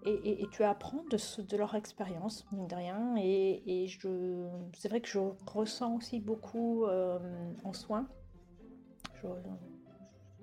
Et, 0.07 0.47
tu 0.51 0.63
apprends 0.65 1.03
de, 1.11 1.57
leur 1.57 1.75
expérience, 1.75 2.45
mine 2.53 2.67
de 2.67 2.75
rien. 2.75 3.15
Et, 3.17 3.87
je, 3.87 4.47
c'est 4.77 4.89
vrai 4.89 5.01
que 5.01 5.09
je 5.09 5.19
ressens 5.47 5.97
aussi 5.97 6.21
beaucoup 6.21 6.85
en 7.65 7.73
soins. 7.73 8.07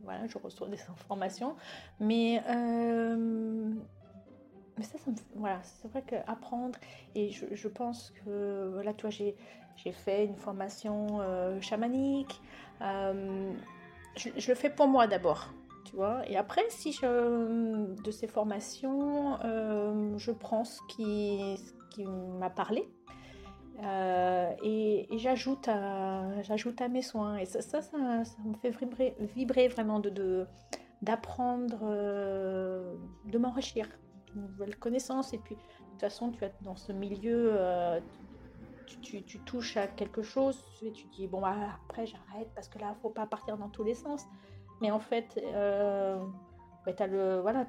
Voilà, 0.03 0.27
je 0.27 0.37
reçois 0.37 0.67
des 0.67 0.81
informations. 0.89 1.55
Mais, 1.99 2.41
euh, 2.49 3.73
mais 4.77 4.83
ça, 4.83 4.97
ça 4.97 5.11
voilà, 5.35 5.59
c'est 5.63 5.87
vrai 5.89 6.03
qu'apprendre, 6.05 6.77
et 7.15 7.29
je, 7.29 7.45
je 7.51 7.67
pense 7.67 8.11
que, 8.23 8.69
voilà, 8.73 8.93
toi, 8.93 9.09
j'ai, 9.09 9.35
j'ai 9.75 9.91
fait 9.91 10.25
une 10.25 10.35
formation 10.35 11.19
euh, 11.21 11.59
chamanique. 11.61 12.41
euh, 12.81 13.51
je, 14.17 14.29
le 14.49 14.55
fais 14.55 14.69
pour 14.69 14.87
moi 14.87 15.07
d'abord, 15.07 15.53
tu 15.85 15.95
vois. 15.95 16.27
Et 16.27 16.35
après, 16.35 16.63
si 16.69 16.91
je, 16.91 18.01
de 18.01 18.11
ces 18.11 18.27
formations, 18.27 19.37
je 20.17 20.31
prends 20.31 20.65
ce 20.65 20.81
qui, 20.89 21.57
ce 21.57 21.95
qui 21.95 22.05
m'a 22.05 22.49
parlé. 22.49 22.89
Euh, 23.83 24.51
et, 24.63 25.07
j'ajoute 25.17 25.67
à, 25.67 26.41
j'ajoute 26.43 26.81
à 26.81 26.87
mes 26.87 27.01
soins. 27.01 27.37
Et 27.37 27.45
ça, 27.45 27.61
ça, 27.61 27.97
me 28.45 28.53
fait 28.61 28.69
vibrer, 28.69 29.15
vibrer 29.35 29.67
vraiment 29.67 29.99
de, 29.99 30.45
d'apprendre, 31.01 31.79
euh, 31.83 32.95
de 33.25 33.37
m'enrichir 33.37 33.87
de 34.33 34.41
nouvelles 34.41 34.77
connaissances. 34.77 35.33
Et 35.33 35.37
puis, 35.37 35.55
de 35.55 35.61
toute 35.91 36.01
façon, 36.01 36.31
tu 36.31 36.43
as 36.43 36.51
dans 36.61 36.75
ce 36.75 36.91
milieu, 36.91 37.51
euh, 37.53 37.99
tu, 39.01 39.23
touches 39.45 39.77
à 39.77 39.87
quelque 39.87 40.21
chose 40.21 40.63
et 40.83 40.91
tu 40.91 41.07
dis, 41.07 41.27
bon, 41.27 41.41
bah, 41.41 41.55
après, 41.85 42.05
j'arrête 42.05 42.49
parce 42.55 42.67
que 42.67 42.79
là, 42.79 42.95
faut 43.01 43.09
pas 43.09 43.25
partir 43.25 43.57
dans 43.57 43.69
tous 43.69 43.83
les 43.83 43.95
sens. 43.95 44.25
Mais 44.81 44.91
en 44.91 44.99
fait, 44.99 45.39
euh, 45.53 46.19
t'as 46.95 47.07
le, 47.07 47.39
voilà, 47.39 47.67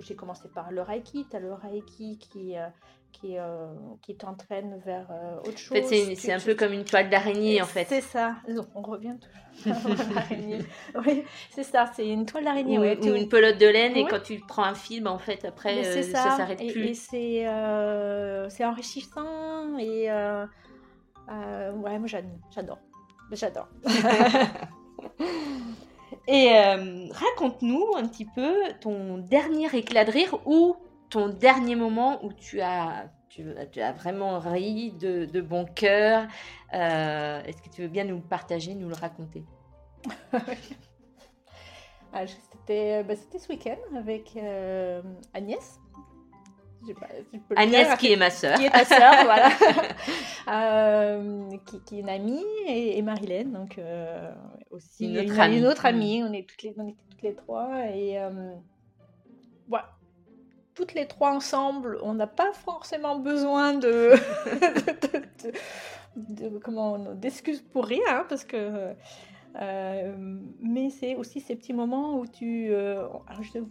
j'ai 0.00 0.14
commencé 0.16 0.48
par 0.48 0.70
le 0.70 0.82
Reiki. 0.82 1.26
Tu 1.30 1.36
as 1.36 1.40
le 1.40 1.52
Reiki 1.54 2.18
qui, 2.18 2.56
euh, 2.56 2.66
qui, 3.12 3.38
euh, 3.38 3.66
qui 4.02 4.16
t'entraîne 4.16 4.78
vers 4.84 5.06
euh, 5.10 5.38
autre 5.40 5.52
En 5.52 5.56
chose. 5.56 5.88
fait, 5.88 6.14
c'est 6.14 6.32
un 6.32 6.38
tu- 6.38 6.46
peu 6.46 6.54
comme 6.54 6.72
une 6.72 6.84
toile 6.84 7.08
d'araignée, 7.10 7.60
en 7.62 7.66
fait. 7.66 7.86
c'est 7.88 8.00
ça. 8.00 8.36
On 8.74 8.82
revient 8.82 9.16
toujours. 9.20 9.76
Oui, 11.06 11.24
c'est 11.50 11.62
ça. 11.64 11.90
C'est 11.94 12.06
une 12.08 12.26
toile 12.26 12.44
d'araignée. 12.44 12.78
Ou, 12.78 12.82
ouais. 12.82 12.98
ou 13.08 13.14
une 13.14 13.28
pelote 13.28 13.58
de 13.58 13.66
laine, 13.66 13.96
et 13.96 14.06
quand 14.06 14.22
tu 14.22 14.38
prends 14.46 14.64
un 14.64 14.74
film, 14.74 15.06
en 15.06 15.18
fait, 15.18 15.44
après, 15.44 15.84
euh, 15.86 16.02
ça, 16.02 16.36
s'arrête 16.36 16.58
plus. 16.58 16.86
et 16.88 16.94
c'est 16.94 17.46
euh, 17.48 18.48
c'est 18.50 18.64
enrichissant 18.64 19.76
et 19.78 20.10
euh, 20.10 20.46
euh, 21.30 21.72
ouais, 21.72 21.98
moi 21.98 22.06
j'ad- 22.06 22.38
j'adore, 22.54 22.78
j'adore. 23.32 23.68
Et 26.26 26.52
euh, 26.52 27.06
raconte-nous 27.10 27.94
un 27.96 28.06
petit 28.06 28.24
peu 28.24 28.54
ton 28.80 29.18
dernier 29.18 29.74
éclat 29.74 30.04
de 30.04 30.10
rire 30.10 30.38
ou 30.46 30.76
ton 31.10 31.28
dernier 31.28 31.74
moment 31.74 32.24
où 32.24 32.32
tu 32.32 32.60
as, 32.60 33.10
tu, 33.28 33.42
as 33.80 33.92
vraiment 33.92 34.38
ri 34.38 34.92
de, 34.92 35.40
bon 35.40 35.64
cœur. 35.64 36.26
Euh, 36.74 37.42
Est-ce 37.44 37.62
que 37.62 37.68
tu 37.70 37.82
veux 37.82 37.88
bien 37.88 38.04
nous 38.04 38.16
le 38.16 38.22
partager, 38.22 38.74
nous 38.74 38.88
le 38.88 38.96
raconter? 38.96 39.44
Ah, 42.10 42.26
C'était 42.26 43.04
bah, 43.04 43.14
c'était 43.14 43.38
ce 43.38 43.48
week-end 43.50 43.76
avec 43.94 44.34
euh, 44.36 45.02
Agnès. 45.34 45.78
Pas 47.00 47.06
Agnès, 47.60 47.96
qui 47.98 48.12
est 48.12 48.16
ma 48.16 48.30
sœur. 48.30 48.56
qui 48.58 48.64
est 48.66 48.70
ta 48.70 48.84
sœur, 48.84 49.12
voilà, 49.24 49.48
Euh, 50.48 51.50
qui, 51.66 51.80
qui 51.84 51.96
est 51.96 52.00
une 52.00 52.08
amie, 52.08 52.44
et, 52.66 52.98
et 52.98 53.02
Marilène, 53.02 53.52
donc 53.52 53.78
euh, 53.78 54.30
aussi 54.70 55.06
Une 55.06 55.18
autre 55.18 55.34
une, 55.34 55.40
amie. 55.40 55.58
une 55.58 55.66
autre 55.66 55.82
Mm. 55.82 55.86
amie. 55.86 56.22
On 56.24 56.32
est 56.32 56.48
toutes 56.48 56.62
les, 56.62 56.74
on 56.78 56.86
était 56.88 57.02
toutes 57.10 57.22
les 57.22 57.34
trois 57.34 57.68
et 57.94 58.18
euh, 58.20 58.54
voilà. 59.68 59.90
Toutes 60.74 60.94
les 60.94 61.06
trois 61.06 61.32
ensemble, 61.32 61.98
on 62.02 62.14
n'a 62.14 62.28
pas 62.28 62.52
forcément 62.52 63.18
besoin 63.18 63.74
de, 63.74 64.14
de- 66.16 66.40
de- 66.44 66.48
de- 66.50 66.58
comment 66.58 66.98
d'excuses 67.14 67.60
pour 67.62 67.84
rien, 67.86 68.00
hein, 68.08 68.24
parce 68.28 68.44
que 68.44 68.94
euh, 69.60 70.14
mais 70.60 70.90
c'est 70.90 71.16
aussi 71.16 71.40
ces 71.40 71.56
petits 71.56 71.72
moments 71.72 72.18
où 72.18 72.26
tu, 72.26 72.68
euh, 72.70 73.06
alors 73.26 73.42
je 73.42 73.58
ne 73.58 73.64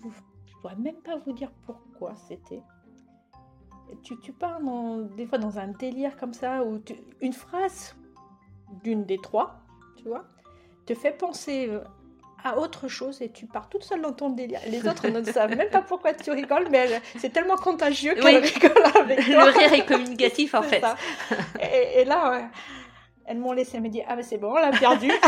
pourrais 0.62 0.76
même 0.76 0.96
pas 1.04 1.16
vous 1.26 1.32
dire 1.32 1.50
pourquoi 1.66 2.14
c'était 2.28 2.62
tu, 4.04 4.18
tu 4.20 4.32
pars 4.34 4.60
dans, 4.62 4.98
des 4.98 5.26
fois 5.26 5.38
dans 5.38 5.60
un 5.60 5.68
délire 5.68 6.18
comme 6.18 6.34
ça, 6.34 6.64
où 6.64 6.80
tu- 6.80 6.96
une 7.22 7.34
phrase 7.34 7.96
d'une 8.84 9.06
des 9.06 9.18
trois, 9.20 9.56
tu 9.98 10.04
vois, 10.08 10.26
te 10.86 10.94
fait 10.94 11.12
penser 11.12 11.68
euh, 11.70 11.80
à 12.44 12.58
autre 12.58 12.88
chose 12.88 13.22
et 13.22 13.32
tu 13.32 13.46
pars 13.46 13.68
toute 13.70 13.84
seule 13.84 14.02
dans 14.02 14.14
ton 14.14 14.30
délire. 14.30 14.60
Les 14.70 14.88
autres 14.88 15.08
ne 15.08 15.24
savent 15.32 15.56
même 15.56 15.70
pas 15.70 15.82
pourquoi 15.82 16.14
tu 16.14 16.32
rigoles, 16.32 16.68
mais 16.70 17.02
c'est 17.18 17.32
tellement 17.32 17.56
contagieux 17.58 18.14
qu'elle 18.16 18.42
Oui. 18.44 18.50
rigole 18.50 18.84
avec 18.96 19.20
toi. 19.26 19.46
Le 19.46 19.58
rire 19.58 19.74
est 19.74 19.86
communicatif, 19.86 20.54
en 20.54 20.62
fait. 20.62 20.84
Et, 21.62 22.02
et 22.02 22.06
là, 22.06 22.50
elles 23.26 23.40
m'ont 23.40 23.54
laissé 23.54 23.80
me 23.80 23.90
dire 23.90 24.06
Ah, 24.08 24.16
mais 24.16 24.24
c'est 24.24 24.38
bon, 24.38 24.52
on 24.52 24.56
l'a 24.60 24.72
perdu. 24.72 25.12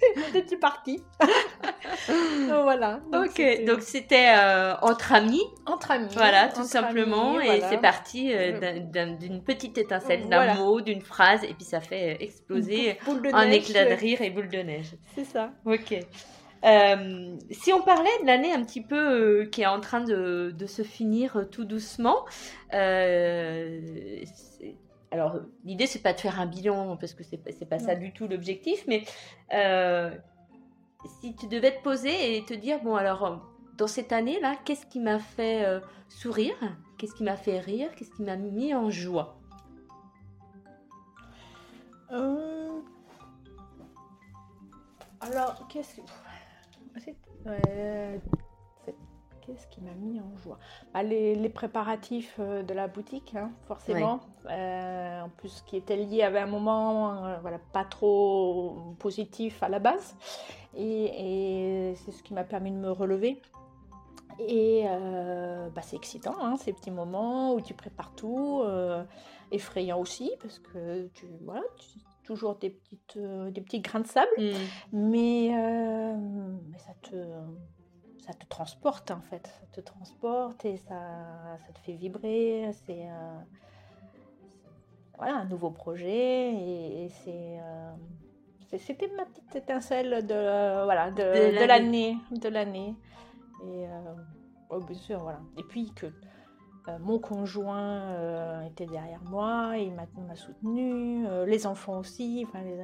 Et 0.34 0.44
tu 0.46 0.56
parti. 0.58 1.02
Donc, 1.20 1.67
voilà. 2.62 3.00
Donc, 3.12 3.26
Ok, 3.26 3.32
c'était 3.36 3.64
donc 3.64 3.82
c'était 3.82 4.26
euh, 4.36 4.74
entre 4.82 5.12
amis, 5.12 5.42
entre 5.66 5.90
amis. 5.90 6.08
voilà, 6.14 6.48
tout 6.48 6.64
simplement, 6.64 7.36
amis, 7.36 7.44
et 7.44 7.46
voilà. 7.58 7.68
c'est 7.68 7.78
parti 7.78 8.32
euh, 8.34 8.58
d'un- 8.60 8.80
d'un- 8.80 9.12
d'une 9.14 9.42
petite 9.42 9.76
étincelle, 9.78 10.28
d'un 10.28 10.36
Voilà. 10.44 10.54
mot, 10.54 10.80
d'une 10.80 11.02
phrase, 11.02 11.44
et 11.44 11.54
puis 11.54 11.64
ça 11.64 11.80
fait 11.80 12.14
euh, 12.14 12.16
exploser 12.24 12.98
un 13.32 13.50
éclat 13.50 13.84
de 13.86 13.94
rire 13.94 14.22
et 14.22 14.30
boule 14.30 14.48
de 14.48 14.58
neige. 14.58 14.94
C'est 15.14 15.24
ça. 15.24 15.50
Ok. 15.64 15.94
Euh, 16.64 17.36
si 17.52 17.72
on 17.72 17.82
parlait 17.82 18.10
de 18.22 18.26
l'année 18.26 18.52
un 18.52 18.64
petit 18.64 18.80
peu 18.82 18.96
euh, 19.42 19.44
qui 19.46 19.62
est 19.62 19.66
en 19.66 19.78
train 19.80 20.00
de, 20.00 20.52
de 20.56 20.66
se 20.66 20.82
finir 20.82 21.36
euh, 21.36 21.44
tout 21.44 21.64
doucement, 21.64 22.24
alors 25.10 25.36
l'idée 25.64 25.86
c'est 25.86 26.02
pas 26.02 26.12
de 26.12 26.20
faire 26.20 26.40
un 26.40 26.46
bilan 26.46 26.96
parce 26.96 27.14
que 27.14 27.22
c'est 27.22 27.36
pas- 27.38 27.52
pas 27.66 27.78
ça 27.78 27.94
du 27.94 28.12
tout 28.12 28.26
l'objectif, 28.28 28.84
mais 28.88 29.04
si 31.20 31.34
tu 31.34 31.46
devais 31.46 31.76
te 31.76 31.82
poser 31.82 32.36
et 32.36 32.44
te 32.44 32.54
dire 32.54 32.82
bon 32.82 32.94
alors 32.94 33.40
dans 33.76 33.86
cette 33.86 34.12
année 34.12 34.40
là, 34.40 34.56
qu'est-ce 34.64 34.86
qui 34.86 35.00
m'a 35.00 35.18
fait 35.18 35.64
euh, 35.64 35.80
sourire, 36.08 36.56
qu'est-ce 36.98 37.14
qui 37.14 37.22
m'a 37.22 37.36
fait 37.36 37.60
rire, 37.60 37.90
qu'est-ce 37.94 38.10
qui 38.10 38.22
m'a 38.22 38.36
mis 38.36 38.74
en 38.74 38.90
joie? 38.90 39.38
Euh, 42.10 42.80
Alors, 45.20 45.66
qu'est-ce 45.68 45.96
que. 45.96 46.02
Qu'est-ce 49.48 49.66
qui 49.68 49.80
m'a 49.80 49.94
mis 49.94 50.20
en 50.20 50.36
joie 50.36 50.58
Bah, 50.92 51.02
les, 51.02 51.34
les 51.34 51.48
préparatifs 51.48 52.36
euh, 52.38 52.62
de 52.62 52.74
la 52.74 52.86
boutique, 52.86 53.34
hein, 53.34 53.50
forcément. 53.66 54.20
Euh, 54.50 55.22
en 55.22 55.30
plus, 55.30 55.62
qui 55.66 55.78
était 55.78 55.96
lié 55.96 56.22
à 56.22 56.42
un 56.42 56.46
moment 56.46 57.24
euh, 57.24 57.38
voilà, 57.40 57.58
pas 57.72 57.86
trop 57.86 58.94
positif 58.98 59.62
à 59.62 59.70
la 59.70 59.78
base. 59.78 60.16
Et, 60.74 61.90
et 61.90 61.94
c'est 61.94 62.12
ce 62.12 62.22
qui 62.22 62.34
m'a 62.34 62.44
permis 62.44 62.70
de 62.72 62.76
me 62.76 62.90
relever. 62.90 63.40
Et 64.38 64.84
euh, 64.86 65.70
bah, 65.70 65.80
c'est 65.80 65.96
excitant, 65.96 66.34
hein, 66.42 66.56
ces 66.58 66.74
petits 66.74 66.90
moments 66.90 67.54
où 67.54 67.62
tu 67.62 67.72
prépares 67.72 68.12
tout. 68.16 68.62
effrayant 69.50 69.98
aussi, 69.98 70.30
parce 70.42 70.58
que 70.58 71.06
tu. 71.14 71.24
Voilà, 71.42 71.62
tu 71.78 71.86
toujours 72.22 72.56
des, 72.56 72.68
petites, 72.68 73.16
des 73.16 73.60
petits 73.62 73.80
grains 73.80 74.00
de 74.00 74.06
sable, 74.06 74.28
Hmm. 74.36 74.52
mais, 74.92 75.50
mais 76.70 76.78
ça, 76.78 76.92
te, 77.00 77.14
ça 78.28 78.34
te 78.34 78.44
transporte 78.46 79.10
en 79.10 79.22
fait. 79.22 79.46
Ça 79.46 79.66
te 79.72 79.80
transporte 79.80 80.62
et 80.66 80.76
ça, 80.76 81.56
ça 81.66 81.72
te 81.72 81.78
fait 81.78 81.94
vibrer. 81.94 82.70
C'est 82.86 83.08
euh, 83.08 83.38
voilà, 85.16 85.36
un 85.38 85.44
nouveau 85.46 85.70
projet 85.70 86.52
et, 86.52 87.04
et 87.06 87.08
c'est. 87.08 87.58
euh, 87.60 87.92
c'est- 88.68 88.78
c'était 88.78 89.10
ma 89.16 89.24
petite 89.24 89.56
étincelle 89.56 90.26
de, 90.26 90.34
euh, 90.34 90.84
voilà, 90.84 91.10
de, 91.10 91.64
l'année. 91.66 92.18
De 92.30 92.48
l'année. 92.50 92.94
Et 93.64 93.86
euh, 93.86 94.14
oh, 94.68 94.80
bien 94.80 94.94
sûr, 94.98 95.20
voilà. 95.20 95.40
Et 95.56 95.62
puis 95.62 95.90
que 95.94 96.06
mon 97.00 97.18
conjoint 97.18 98.64
était 98.64 98.86
derrière 98.86 99.22
moi, 99.24 99.74
il 99.76 99.92
m'a 99.94 100.34
soutenu, 100.36 101.26
les 101.46 101.66
enfants 101.66 101.98
aussi. 101.98 102.44
Enfin, 102.48 102.62
les, 102.62 102.78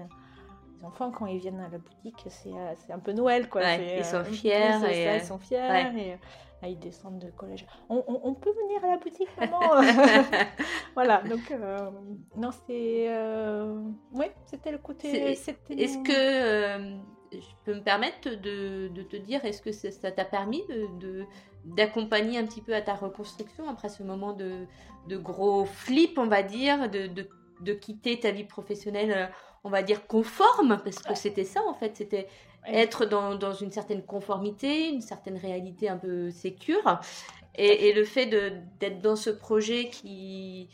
les 0.85 0.89
enfants, 0.89 1.11
quand 1.11 1.27
ils 1.27 1.39
viennent 1.39 1.61
à 1.61 1.69
la 1.69 1.79
boutique, 1.79 2.25
c'est 2.29 2.51
euh, 2.53 2.75
un 2.95 2.99
peu 2.99 3.13
Noël. 3.13 3.49
Quoi. 3.49 3.63
Ouais, 3.63 3.77
C'est, 3.79 3.99
ils 3.99 4.05
sont 4.05 4.17
euh, 4.17 4.25
fiers 4.25 4.79
c'est 4.81 4.97
et, 5.01 5.05
ça, 5.05 5.11
euh, 5.13 5.17
ils 5.17 5.25
sont 5.25 5.39
fiers. 5.39 5.59
ouais. 5.59 5.93
Et, 5.97 6.13
euh, 6.13 6.17
là, 6.63 6.69
ils 6.69 6.79
descendent 6.79 7.19
de 7.19 7.31
collège. 7.31 7.67
On, 7.89 8.05
on- 8.07 8.21
on 8.25 8.35
peut 8.35 8.53
venir 8.53 8.85
à 8.85 8.89
la 8.93 8.99
boutique, 8.99 9.29
maman 9.39 9.61
Voilà, 10.95 11.23
donc, 11.23 11.51
euh, 11.51 11.91
non, 12.37 12.51
c'est. 12.67 13.07
Euh... 13.09 13.81
Oui, 14.13 14.27
c'était 14.47 14.71
le 14.73 14.79
côté. 14.79 15.09
Est-ce 15.33 15.99
que, 16.03 16.13
euh, 16.13 16.97
je 17.33 17.39
peux 17.65 17.75
me 17.75 17.83
permettre 17.83 18.31
de, 18.31 18.89
de 18.89 19.03
te 19.03 19.17
dire, 19.17 19.45
est-ce 19.45 19.61
que 19.61 19.73
ça 19.73 19.91
ça 19.91 20.13
t'a 20.13 20.25
permis 20.25 20.63
de, 20.69 21.25
d'accompagner 21.65 22.39
un 22.39 22.45
petit 22.47 22.61
peu 22.61 22.75
à 22.75 22.81
ta 22.83 22.95
reconstruction 22.95 23.69
après 23.69 23.89
ce 23.89 24.03
moment 24.03 24.33
de, 24.33 24.67
de 25.09 25.17
gros 25.17 25.65
flip, 25.65 26.17
on 26.19 26.27
va 26.29 26.43
dire, 26.43 26.89
de, 26.91 27.07
de, 27.09 27.29
de 27.61 27.73
quitter 27.73 28.21
ta 28.21 28.31
vie 28.31 28.45
professionnelle, 28.45 29.13
euh, 29.17 29.27
on 29.65 29.71
va 29.71 29.83
dire, 29.83 30.07
conforme, 30.07 30.79
parce 30.85 30.99
que 30.99 31.15
c'était 31.15 31.45
ça 31.45 31.61
en 31.67 31.75
fait, 31.75 31.97
c'était 31.97 32.29
être 32.67 33.05
dans, 33.05 33.35
dans, 33.35 33.53
une 33.53 33.73
certaine 33.73 34.03
conformité, 34.03 34.89
une 34.89 35.03
certaine 35.03 35.37
réalité 35.37 35.89
un 35.89 35.97
peu 35.97 36.31
sécure. 36.31 37.01
Et, 37.57 37.89
et 37.89 37.93
le 37.93 38.05
fait 38.05 38.27
d'être 38.27 39.01
dans 39.01 39.17
ce 39.17 39.31
projet 39.31 39.89
qui, 39.89 40.69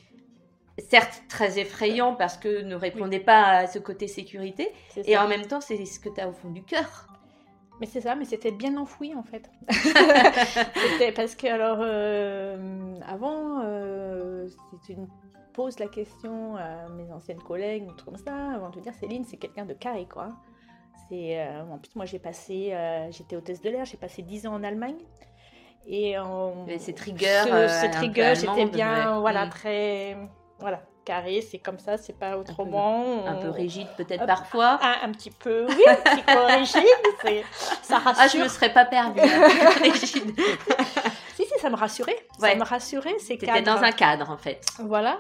certes 0.89 1.23
très 1.29 1.59
effrayant 1.59 2.15
parce 2.15 2.37
que 2.37 2.63
ne 2.63 2.75
répondait 2.75 3.21
pas 3.21 3.43
à 3.43 3.67
ce 3.67 3.79
côté 3.79 4.09
sécurité, 4.09 4.73
et 5.05 5.17
en 5.17 5.29
même 5.29 5.47
temps, 5.47 5.61
c'est 5.61 5.85
ce 5.85 6.01
que 6.01 6.09
tu 6.09 6.21
as 6.21 6.29
au 6.29 6.33
fond 6.33 6.51
du 6.51 6.63
cœur. 6.63 7.07
Mais 7.81 7.87
c'est 7.87 8.03
ça, 8.03 8.15
mais 8.15 8.27
c'était 8.27 8.51
bien 8.51 8.77
enfoui 8.77 9.15
en 9.15 9.23
fait. 9.23 9.51
c'était 9.71 11.13
parce 11.13 11.35
que 11.35 11.47
alors 11.47 11.79
euh, 11.81 12.95
avant, 13.07 13.63
euh, 13.65 14.47
si 14.49 14.95
tu 14.95 15.01
poses 15.53 15.79
la 15.79 15.89
question 15.89 16.57
à 16.57 16.89
mes 16.89 17.11
anciennes 17.13 17.43
collègues, 17.43 17.89
ou 17.89 18.05
comme 18.05 18.17
ça, 18.17 18.53
avant 18.55 18.71
de 18.71 18.81
dire 18.81 18.95
Céline, 18.95 19.25
c'est 19.25 19.37
quelqu'un 19.37 19.65
de 19.65 19.75
carré 19.75 20.07
quoi. 20.07 20.33
C'est 21.09 21.41
euh, 21.41 21.63
en 21.71 21.79
plus 21.79 21.95
moi 21.97 22.05
j'ai 22.05 22.19
passé, 22.19 22.75
j'étais 23.11 23.37
hôtesse 23.37 23.61
de 23.61 23.71
l'air, 23.71 23.85
j'ai 23.85 23.97
passé 23.97 24.23
10 24.23 24.47
ans 24.47 24.55
en 24.55 24.63
Allemagne. 24.63 24.99
Et 25.87 26.15
c'est 26.79 26.93
trigger, 26.93 27.43
ce, 27.47 27.91
trigger, 27.91 28.35
j'étais 28.37 28.67
bien, 28.67 29.19
voilà, 29.21 29.47
mm. 29.47 29.51
très 29.51 30.17
voilà, 30.61 30.83
carré, 31.05 31.41
c'est 31.41 31.59
comme 31.59 31.79
ça, 31.79 31.97
c'est 31.97 32.19
pas 32.19 32.37
autrement. 32.37 33.27
Un 33.27 33.35
peu, 33.37 33.49
rigide 33.49 33.89
peut-être 33.97 34.27
parfois. 34.27 34.79
Un, 35.03 35.11
petit 35.13 35.31
peu, 35.31 35.67
oui, 35.69 35.85
un 35.89 35.95
petit 35.95 36.23
peu 36.23 36.45
rigide. 36.45 37.45
Ça 37.83 37.99
rassure. 37.99 38.23
Ah, 38.23 38.29
je 38.29 38.39
me 38.39 38.49
serais 38.49 38.73
pas 38.73 38.85
perdue. 38.85 39.21
rigide. 39.83 40.39
Ça 41.61 41.71
me 41.71 41.77
rassurait. 41.77 42.17
Ça 42.39 42.55
me 42.55 42.65
rassurait, 42.65 43.15
c'est 43.19 43.39
C'était 43.39 43.63
dans 43.63 43.83
un 43.83 43.93
cadre 43.93 44.31
en 44.31 44.37
fait. 44.37 44.65
Voilà. 44.79 45.19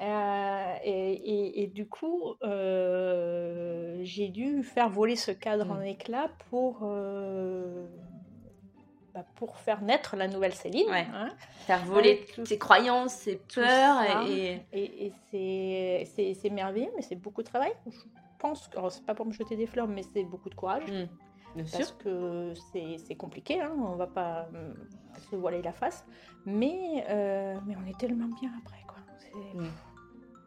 Euh, 0.00 0.74
et, 0.84 1.62
et, 1.62 1.66
du 1.68 1.86
coup, 1.86 2.34
euh, 2.42 3.98
j'ai 4.02 4.28
dû 4.28 4.62
faire 4.62 4.90
voler 4.90 5.16
ce 5.16 5.30
cadre 5.30 5.64
mm. 5.64 5.70
en 5.70 5.80
éclats 5.80 6.30
pour 6.50 6.80
euh, 6.82 7.86
bah, 9.14 9.24
pour 9.36 9.56
faire 9.56 9.80
naître 9.80 10.14
la 10.16 10.28
nouvelle 10.28 10.52
Céline. 10.52 10.90
Hein. 10.90 11.30
faire 11.66 11.82
voler 11.86 12.26
ses 12.44 12.58
croyances, 12.58 13.14
ses 13.14 13.36
peurs. 13.36 14.02
Et, 14.28 14.60
et, 14.74 15.12
et 15.32 16.04
c'est 16.04 16.50
merveilleux, 16.50 16.90
mais 16.94 17.02
c'est 17.02 17.16
beaucoup 17.16 17.42
de 17.42 17.48
travail. 17.48 17.72
Je 17.90 17.96
pense, 18.38 18.68
alors 18.76 18.92
c'est 18.92 19.06
pas 19.06 19.14
pour 19.14 19.24
me 19.24 19.32
jeter 19.32 19.56
des 19.56 19.66
fleurs, 19.66 19.88
mais 19.88 20.02
c'est 20.12 20.24
beaucoup 20.24 20.50
de 20.50 20.54
courage. 20.54 20.90
Mmh. 20.90 21.06
Bien 21.62 21.78
parce 21.78 21.92
que 21.92 22.52
c'est 22.72 23.14
compliqué, 23.14 23.60
hein, 23.60 23.72
on 23.78 23.96
va 23.96 24.06
pas 24.06 24.48
euh, 24.54 24.74
se 25.30 25.36
voiler 25.36 25.62
la 25.62 25.72
face. 25.72 26.04
Mais, 26.44 27.04
euh, 27.08 27.56
mais 27.66 27.74
on 27.76 27.86
est 27.88 27.98
tellement 27.98 28.28
bien 28.40 28.50
après, 28.58 28.82
quoi. 28.86 28.98
Mmh. 29.54 29.68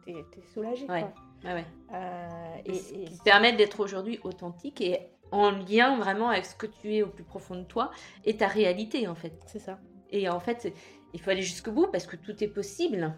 T'es 0.06 0.42
soulagé, 0.52 0.86
quoi. 0.86 1.12
Ouais, 1.44 1.64
euh, 1.94 2.56
et, 2.66 2.76
et, 2.76 3.04
qui 3.06 3.18
te 3.18 3.22
permettent 3.22 3.56
d'être 3.56 3.80
aujourd'hui 3.80 4.20
authentique 4.24 4.80
et 4.82 5.08
en 5.32 5.50
lien 5.50 5.96
vraiment 5.96 6.28
avec 6.28 6.44
ce 6.44 6.54
que 6.54 6.66
tu 6.66 6.94
es 6.96 7.02
au 7.02 7.06
plus 7.06 7.24
profond 7.24 7.56
de 7.56 7.64
toi 7.64 7.90
et 8.24 8.36
ta 8.36 8.46
réalité 8.46 9.08
en 9.08 9.14
fait. 9.14 9.32
C'est 9.46 9.58
ça. 9.58 9.78
Et 10.10 10.28
en 10.28 10.40
fait, 10.40 10.72
il 11.14 11.20
faut 11.20 11.30
aller 11.30 11.42
jusqu'au 11.42 11.72
bout 11.72 11.86
parce 11.86 12.06
que 12.06 12.16
tout 12.16 12.42
est 12.42 12.48
possible. 12.48 13.16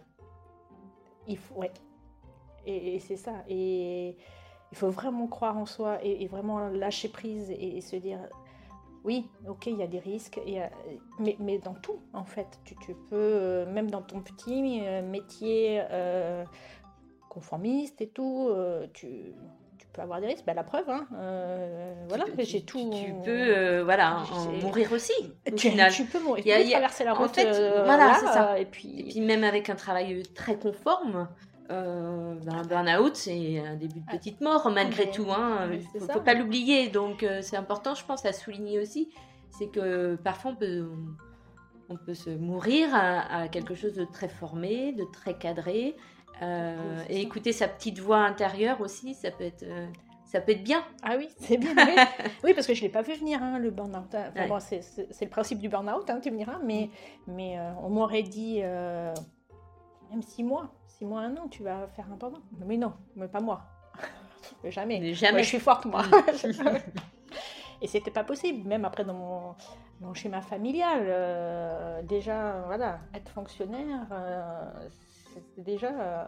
Il 1.27 1.39
faut, 1.39 1.55
ouais. 1.55 1.73
Et, 2.67 3.01
c'est 3.01 3.17
ça. 3.17 3.45
Et 3.49 4.17
il 4.73 4.77
faut 4.77 4.91
vraiment 4.91 5.27
croire 5.29 5.57
en 5.57 5.67
soi 5.67 5.99
et, 6.03 6.27
vraiment 6.27 6.59
lâcher 6.69 7.09
prise 7.09 7.51
et, 7.51 7.81
se 7.81 7.95
dire 7.97 8.19
oui, 9.05 9.29
ok, 9.49 9.67
il 9.67 9.77
y 9.77 9.83
a 9.83 9.87
des 9.87 9.99
risques, 9.99 10.39
et, 10.47 10.61
mais, 11.19 11.37
mais, 11.41 11.59
dans 11.59 11.75
tout, 11.75 11.99
en 12.13 12.25
fait. 12.25 12.47
Tu, 12.65 12.77
tu 12.77 12.95
peux, 12.95 13.17
euh, 13.17 13.73
même 13.73 13.91
dans 13.91 14.01
ton 14.01 14.21
petit 14.21 14.81
euh, 14.83 15.03
métier 15.03 15.83
euh, 15.91 16.45
conformiste 17.29 18.01
et 18.01 18.07
tout, 18.09 18.51
tu, 18.93 19.35
peux 19.93 20.03
avoir 20.03 20.21
des 20.21 20.27
risques. 20.27 20.45
Bah, 20.47 20.55
la 20.55 20.65
preuve, 20.65 20.89
hein, 20.89 21.07
euh, 21.15 21.95
voilà, 22.09 22.25
j'ai 22.39 22.63
tout. 22.63 22.91
Tu 22.93 23.13
peux, 23.25 23.31
euh, 23.31 23.85
voilà, 23.85 24.23
mourir 24.63 24.93
aussi. 24.93 25.13
Tu, 25.57 25.71
tu, 25.93 26.05
peux 26.05 26.21
mourir. 26.21 26.45
Il 26.45 26.69
y 26.69 26.75
a, 26.75 26.79
traverser 26.79 27.05
la 27.05 27.15
route. 27.15 27.31
En 27.31 27.33
fait, 27.33 27.47
euh, 27.47 27.83
voilà, 27.85 28.15
c'est 28.15 28.27
ça. 28.27 28.59
Et 28.59 28.65
puis... 28.65 29.01
et 29.01 29.05
puis 29.05 29.21
même 29.21 29.45
avec 29.45 29.69
un 29.71 29.75
travail 29.75 30.23
très 30.35 30.57
conforme. 30.57 31.29
Euh, 31.73 32.39
un 32.49 32.63
burn-out, 32.63 33.17
c'est 33.17 33.59
un 33.59 33.77
début 33.77 34.01
de 34.01 34.07
ah. 34.09 34.17
petite 34.17 34.41
mort 34.41 34.71
malgré 34.71 35.11
tout. 35.11 35.27
Hein. 35.31 35.71
Il 35.73 36.01
ne 36.01 36.07
faut, 36.07 36.21
pas 36.21 36.35
l'oublier. 36.35 36.89
Donc 36.89 37.27
c'est 37.41 37.57
important, 37.57 37.95
je 37.95 38.05
pense, 38.05 38.25
à 38.25 38.33
souligner 38.33 38.79
aussi. 38.79 39.09
C'est 39.51 39.69
que 39.69 40.17
parfois 40.17 40.53
on 40.53 40.57
peut, 40.57 40.89
on, 41.89 41.97
peut 41.97 42.15
se 42.15 42.31
mourir 42.31 42.89
à, 42.93 43.49
quelque 43.49 43.75
chose 43.75 43.95
de 43.95 44.05
très 44.05 44.29
formé, 44.29 44.93
de 44.93 45.05
très 45.13 45.35
cadré. 45.35 45.97
Euh, 46.43 47.03
et 47.09 47.21
écouter 47.21 47.53
sa 47.53 47.69
petite 47.69 48.01
voix 48.01 48.19
intérieure 48.19 48.81
aussi, 48.81 49.15
ça 49.15 49.31
peut 49.31 49.45
être, 49.45 49.63
euh, 49.63 49.87
ça 50.25 50.41
peut 50.41 50.53
être 50.53 50.65
bien. 50.65 50.83
Ah 51.03 51.15
oui, 51.17 51.29
c'est 51.39 51.57
bien. 51.57 51.75
oui. 52.43 52.53
parce 52.55 52.67
que 52.67 52.75
je 52.75 52.81
ne 52.81 52.87
l'ai 52.87 52.93
pas 52.93 53.03
vu 53.03 53.15
venir, 53.15 53.41
hein, 53.43 53.59
le 53.59 53.71
burn-out. 53.71 54.17
c'est 54.61 55.25
le 55.25 55.31
principe 55.31 55.61
du 55.61 55.69
burn-out, 55.69 56.09
hein, 56.11 56.21
tu 56.21 56.31
me 56.31 56.39
diras, 56.39 56.59
mais, 56.65 56.91
mm. 57.27 57.33
mais 57.33 57.59
euh, 57.59 57.73
on 57.83 57.91
m'aurait 57.91 58.23
dit 58.23 58.61
même 58.61 60.23
six 60.23 60.43
mois, 60.43 60.73
six 61.03 61.05
mois, 61.05 61.23
un 61.23 61.37
an, 61.37 61.49
tu 61.49 61.65
vas 61.65 61.89
faire 61.89 62.07
un 62.13 62.17
burn-out. 62.17 62.43
Mais 62.65 62.77
non, 62.77 62.93
mais 63.17 63.27
pas 63.27 63.41
moi. 63.41 63.63
Jamais. 64.65 65.13
Jamais. 65.15 65.43
je 65.43 65.49
suis 65.49 65.59
forte, 65.59 65.85
moi. 65.87 66.03
Mm. 66.05 66.77
Et 67.83 67.89
c'était 67.89 68.13
pas 68.13 68.23
possible, 68.23 68.69
même 68.69 68.85
après 68.85 69.05
dans 69.05 69.57
mon, 70.01 70.15
schéma 70.15 70.41
familial. 70.41 72.07
déjà, 72.07 72.63
voilà, 72.67 73.01
être 73.13 73.31
fonctionnaire, 73.31 74.07
c'est 75.35 75.65
déjà 75.65 75.89
euh, 75.89 76.25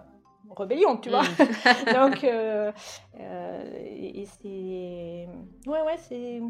rébellion, 0.50 0.96
tu 0.96 1.10
vois. 1.10 1.22
Mm. 1.22 1.92
Donc, 1.94 2.24
euh, 2.24 2.72
euh, 3.20 3.72
et, 3.76 4.26
c'est. 4.26 5.28
Ouais, 5.70 5.82
ouais, 5.82 5.96
c'est. 5.98 6.40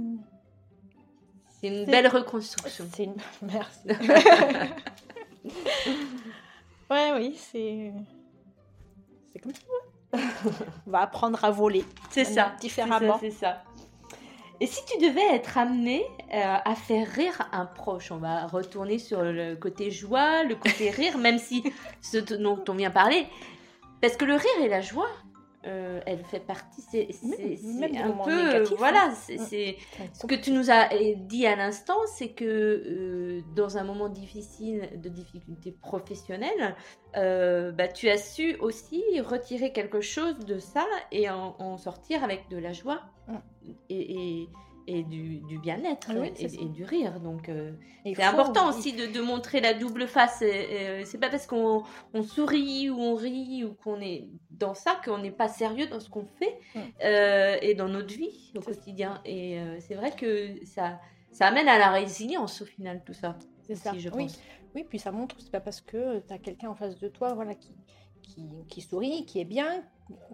C'est 1.60 1.68
une 1.68 1.84
belle 1.84 2.08
reconstruction. 2.08 2.86
C'est 2.92 3.04
une... 3.04 3.16
Merci. 3.42 3.88
ouais, 6.90 7.12
oui, 7.16 7.34
c'est. 7.36 7.92
C'est 9.34 9.40
comme 9.40 9.52
ça. 9.52 10.20
On 10.86 10.90
va 10.90 11.00
apprendre 11.00 11.44
à 11.44 11.50
voler. 11.50 11.84
C'est 12.10 12.24
ça. 12.24 12.54
Différemment. 12.60 13.18
C'est 13.20 13.32
ça. 13.32 13.64
Et 14.60 14.66
si 14.66 14.80
tu 14.86 14.98
devais 14.98 15.34
être 15.34 15.58
amené 15.58 16.04
euh, 16.32 16.56
à 16.64 16.74
faire 16.76 17.08
rire 17.08 17.48
un 17.52 17.66
proche, 17.66 18.12
on 18.12 18.18
va 18.18 18.46
retourner 18.46 18.98
sur 18.98 19.22
le 19.22 19.56
côté 19.56 19.90
joie, 19.90 20.44
le 20.44 20.54
côté 20.54 20.90
rire, 20.90 21.18
même 21.18 21.38
si 21.38 21.64
ce 22.00 22.18
dont 22.18 22.62
on 22.68 22.74
vient 22.74 22.90
parler, 22.90 23.26
parce 24.00 24.16
que 24.16 24.24
le 24.24 24.34
rire 24.34 24.60
et 24.62 24.68
la 24.68 24.80
joie, 24.80 25.10
euh, 25.66 26.00
elle 26.06 26.24
fait 26.24 26.40
partie, 26.40 26.82
c'est 26.82 27.08
un 27.96 28.10
peu, 28.10 28.54
euh, 28.54 28.64
voilà, 28.76 29.08
mm. 29.08 29.38
c'est 29.38 29.76
ce 30.12 30.26
que 30.26 30.34
tu 30.34 30.50
nous 30.52 30.70
as 30.70 30.88
dit 31.16 31.46
à 31.46 31.56
l'instant, 31.56 31.98
c'est 32.06 32.30
que 32.30 33.42
dans 33.54 33.78
un 33.78 33.84
moment 33.84 34.08
difficile, 34.08 34.90
de 34.96 35.08
difficulté 35.08 35.72
professionnelle, 35.72 36.76
bah, 37.14 37.88
tu 37.88 38.08
as 38.08 38.18
su 38.18 38.56
aussi 38.56 39.02
retirer 39.20 39.72
quelque 39.72 40.00
chose 40.00 40.38
de 40.40 40.58
ça 40.58 40.86
et 41.12 41.28
en 41.30 41.76
sortir 41.78 42.24
avec 42.24 42.48
de 42.48 42.58
la 42.58 42.72
joie 42.72 43.00
Mm. 43.28 43.36
et, 43.88 44.40
et, 44.42 44.48
du, 44.86 45.38
du 45.40 45.58
bien-être 45.58 46.10
ah 46.10 46.26
et, 46.38 46.68
du 46.68 46.84
rire. 46.84 47.20
Donc, 47.20 47.48
euh, 47.48 47.72
c'est 48.04 48.22
important 48.22 48.68
aussi 48.68 48.92
de, 48.92 49.06
de, 49.06 49.20
montrer 49.20 49.60
la 49.60 49.74
double 49.74 50.06
face. 50.06 50.38
c'est 50.40 51.18
pas 51.20 51.30
parce 51.30 51.46
qu'on 51.46 51.82
on 52.12 52.22
sourit 52.22 52.90
ou 52.90 52.98
on 52.98 53.14
rit 53.14 53.64
ou 53.64 53.74
qu'on 53.74 54.00
est 54.00 54.28
dans 54.50 54.74
ça 54.74 55.00
qu'on 55.04 55.18
n'est 55.18 55.30
pas 55.30 55.48
sérieux 55.48 55.86
dans 55.86 56.00
ce 56.00 56.08
qu'on 56.08 56.26
fait 56.26 56.58
euh, 57.02 57.56
et 57.62 57.74
dans 57.74 57.88
notre 57.88 58.14
vie 58.14 58.52
au 58.56 58.60
quotidien. 58.60 59.20
Et 59.24 59.58
euh, 59.58 59.78
c'est 59.80 59.94
vrai 59.94 60.12
que 60.12 60.64
ça, 60.64 61.00
ça 61.32 61.46
amène 61.46 61.68
à 61.68 61.78
la 61.78 61.90
résilience 61.90 62.62
au 62.62 62.66
final, 62.66 63.02
tout 63.04 63.14
ça. 63.14 63.38
C'est 63.62 63.74
ça. 63.74 63.92
Je 63.96 64.10
oui. 64.10 64.28
oui, 64.74 64.84
puis 64.84 64.98
ça 64.98 65.10
montre, 65.10 65.36
c'est 65.38 65.50
pas 65.50 65.60
parce 65.60 65.80
que 65.80 66.20
tu 66.20 66.32
as 66.32 66.38
quelqu'un 66.38 66.68
en 66.68 66.74
face 66.74 66.98
de 66.98 67.08
toi 67.08 67.34
voilà, 67.34 67.54
qui, 67.54 67.74
qui, 68.22 68.48
qui 68.68 68.80
sourit, 68.82 69.24
qui 69.26 69.40
est 69.40 69.46
bien, 69.46 69.82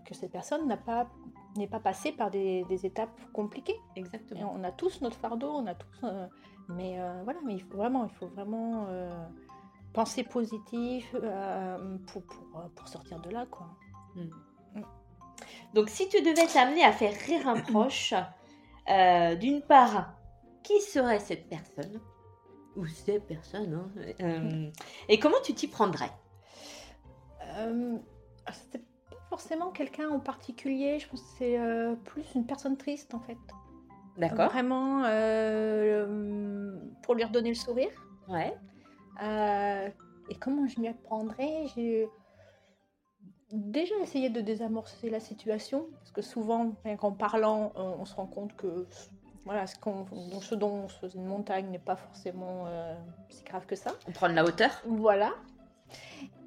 que 0.05 0.15
cette 0.15 0.33
personne 0.33 0.67
n'a 0.67 0.77
pas 0.77 1.09
n'est 1.57 1.67
pas 1.67 1.81
passé 1.81 2.13
par 2.13 2.31
des, 2.31 2.65
étapes 2.85 3.21
compliquées. 3.33 3.81
Exactement. 3.97 4.53
on 4.55 4.65
a 4.65 4.71
tous 4.71 5.01
notre 5.01 5.17
fardeau, 5.17 5.51
on 5.51 5.67
a 5.67 5.75
tous. 5.75 6.05
Euh, 6.05 6.27
mais 6.69 7.01
euh, 7.01 7.23
voilà, 7.25 7.41
mais 7.45 7.55
il 7.55 7.63
faut 7.63 7.77
vraiment, 7.77 8.05
il 8.05 8.11
faut 8.11 8.29
vraiment 8.29 8.87
euh, 8.89 9.27
penser 9.93 10.23
positif 10.23 11.15
pour, 12.07 12.23
pour, 12.77 12.89
sortir 12.89 13.21
de 13.21 13.31
là, 13.31 13.47
quoi. 13.51 13.67
Hmm. 14.15 14.79
Hmm. 14.79 14.85
Donc, 15.75 15.89
si 15.89 16.09
tu 16.09 16.21
devais 16.23 16.47
t'amener 16.47 16.85
à 16.85 16.93
faire 16.93 17.15
rire 17.27 17.49
un 17.49 17.61
proche, 17.61 18.15
d'une 19.41 19.63
part, 19.63 20.15
qui 20.63 20.81
serait 20.81 21.21
cette 21.21 21.49
personne? 21.49 22.01
Ou 22.77 22.87
ces 22.87 23.19
personnes 23.19 23.91
hein, 24.21 24.71
Et 25.09 25.19
comment 25.19 25.41
tu 25.43 25.55
t'y 25.55 25.67
prendrais? 25.67 26.13
Forcément 29.31 29.71
quelqu'un 29.71 30.11
en 30.11 30.19
particulier, 30.21 30.99
je 30.99 31.09
pense 31.09 31.23
que 31.23 31.29
c'est 31.38 31.59
euh, 31.59 31.95
plus 31.95 32.25
une 32.35 32.45
personne 32.47 32.77
triste 32.77 33.14
en 33.14 33.21
fait. 33.21 33.38
D'accord. 34.19 34.51
Vraiment 34.51 35.05
euh, 35.05 36.77
pour 37.03 37.14
lui 37.14 37.25
redonner 37.25 37.49
le 37.51 37.55
sourire. 37.55 37.90
Ouais. 38.29 38.55
Euh, 39.23 39.88
et 40.29 40.35
comment 40.35 40.66
je 40.66 40.79
m'y 40.81 40.93
prendrais 40.93 41.66
J'ai 41.75 42.09
déjà 43.53 43.95
essayé 44.03 44.29
de 44.31 44.40
désamorcer 44.40 45.11
la 45.11 45.21
situation, 45.21 45.87
parce 45.99 46.11
que 46.11 46.23
souvent, 46.23 46.73
rien 46.85 46.97
qu'en 46.97 47.12
parlant, 47.12 47.73
on, 47.77 47.97
on 48.01 48.05
se 48.05 48.14
rend 48.14 48.27
compte 48.27 48.55
que 48.57 48.87
voilà, 49.45 49.66
ce, 49.66 49.79
qu'on- 49.79 50.07
ce 50.40 50.55
dont 50.55 50.71
on 50.85 50.88
se 50.88 50.99
faisait 50.99 51.19
une 51.19 51.25
montagne 51.27 51.71
n'est 51.71 51.79
pas 51.79 51.97
forcément 51.97 52.66
si 53.31 53.43
grave 53.45 53.64
que 53.66 53.75
ça. 53.77 53.93
On 54.07 54.12
prend 54.12 54.29
de 54.29 54.35
la 54.35 54.45
hauteur? 54.45 54.71
Voilà. 54.87 55.33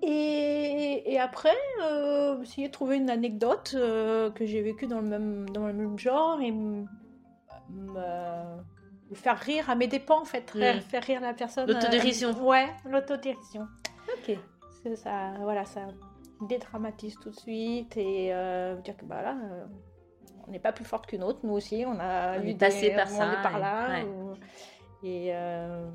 Et, 0.02 1.14
et 1.14 1.20
après, 1.20 1.56
euh, 1.82 2.42
essayer 2.42 2.68
de 2.68 2.74
trouver 2.74 2.98
une 2.98 3.10
anecdote 3.10 3.74
euh, 3.76 4.30
que 4.32 4.46
j'ai 4.46 4.62
vécue 4.62 4.88
dans 4.88 5.00
le 5.00 5.08
même, 5.08 5.50
dans 5.50 5.66
le 5.68 5.74
même 5.74 5.98
genre 5.98 6.42
et 6.42 6.48
m- 6.50 6.88
me, 7.70 7.94
me 9.10 9.16
faire 9.16 9.38
rire 9.40 9.70
à 9.70 9.76
mes 9.76 9.88
dépens, 9.88 10.20
en 10.22 10.26
fait. 10.26 10.54
Mm. 10.56 10.82
Faire 10.82 11.04
rire 11.04 11.22
la 11.22 11.34
personne. 11.34 11.68
L'autodérision. 11.72 12.30
euh, 12.30 12.44
ouais, 12.44 12.68
l'autodérision. 12.86 13.68
Ok. 14.18 14.38
Ça, 14.98 15.32
voilà, 15.42 15.64
ça 15.64 15.82
dédramatise 16.50 17.16
tout 17.22 17.30
de 17.30 17.36
suite 17.40 17.96
et 17.96 18.34
euh, 18.34 18.76
dire 18.82 18.98
que 18.98 19.06
bah 19.06 19.22
là, 19.22 19.38
euh, 19.42 19.64
on 20.46 20.52
n'est 20.52 20.60
pas 20.60 20.74
plus 20.74 20.84
forte 20.84 21.06
qu'une 21.08 21.24
autre, 21.24 21.40
nous 21.44 21.54
aussi, 21.54 21.86
on 21.88 21.98
a 22.02 22.38
On 22.40 22.44
eu 22.44 22.50
est 22.50 22.56
passé 22.56 22.90
des- 22.90 22.96
par 22.98 23.06
on 23.08 23.18
ça, 23.18 23.32
est 23.34 23.42
par 23.42 23.60
là. 23.60 23.88
ouais. 23.92 24.04
ou- 24.04 24.34
et 25.06 25.30
euh, 25.34 25.88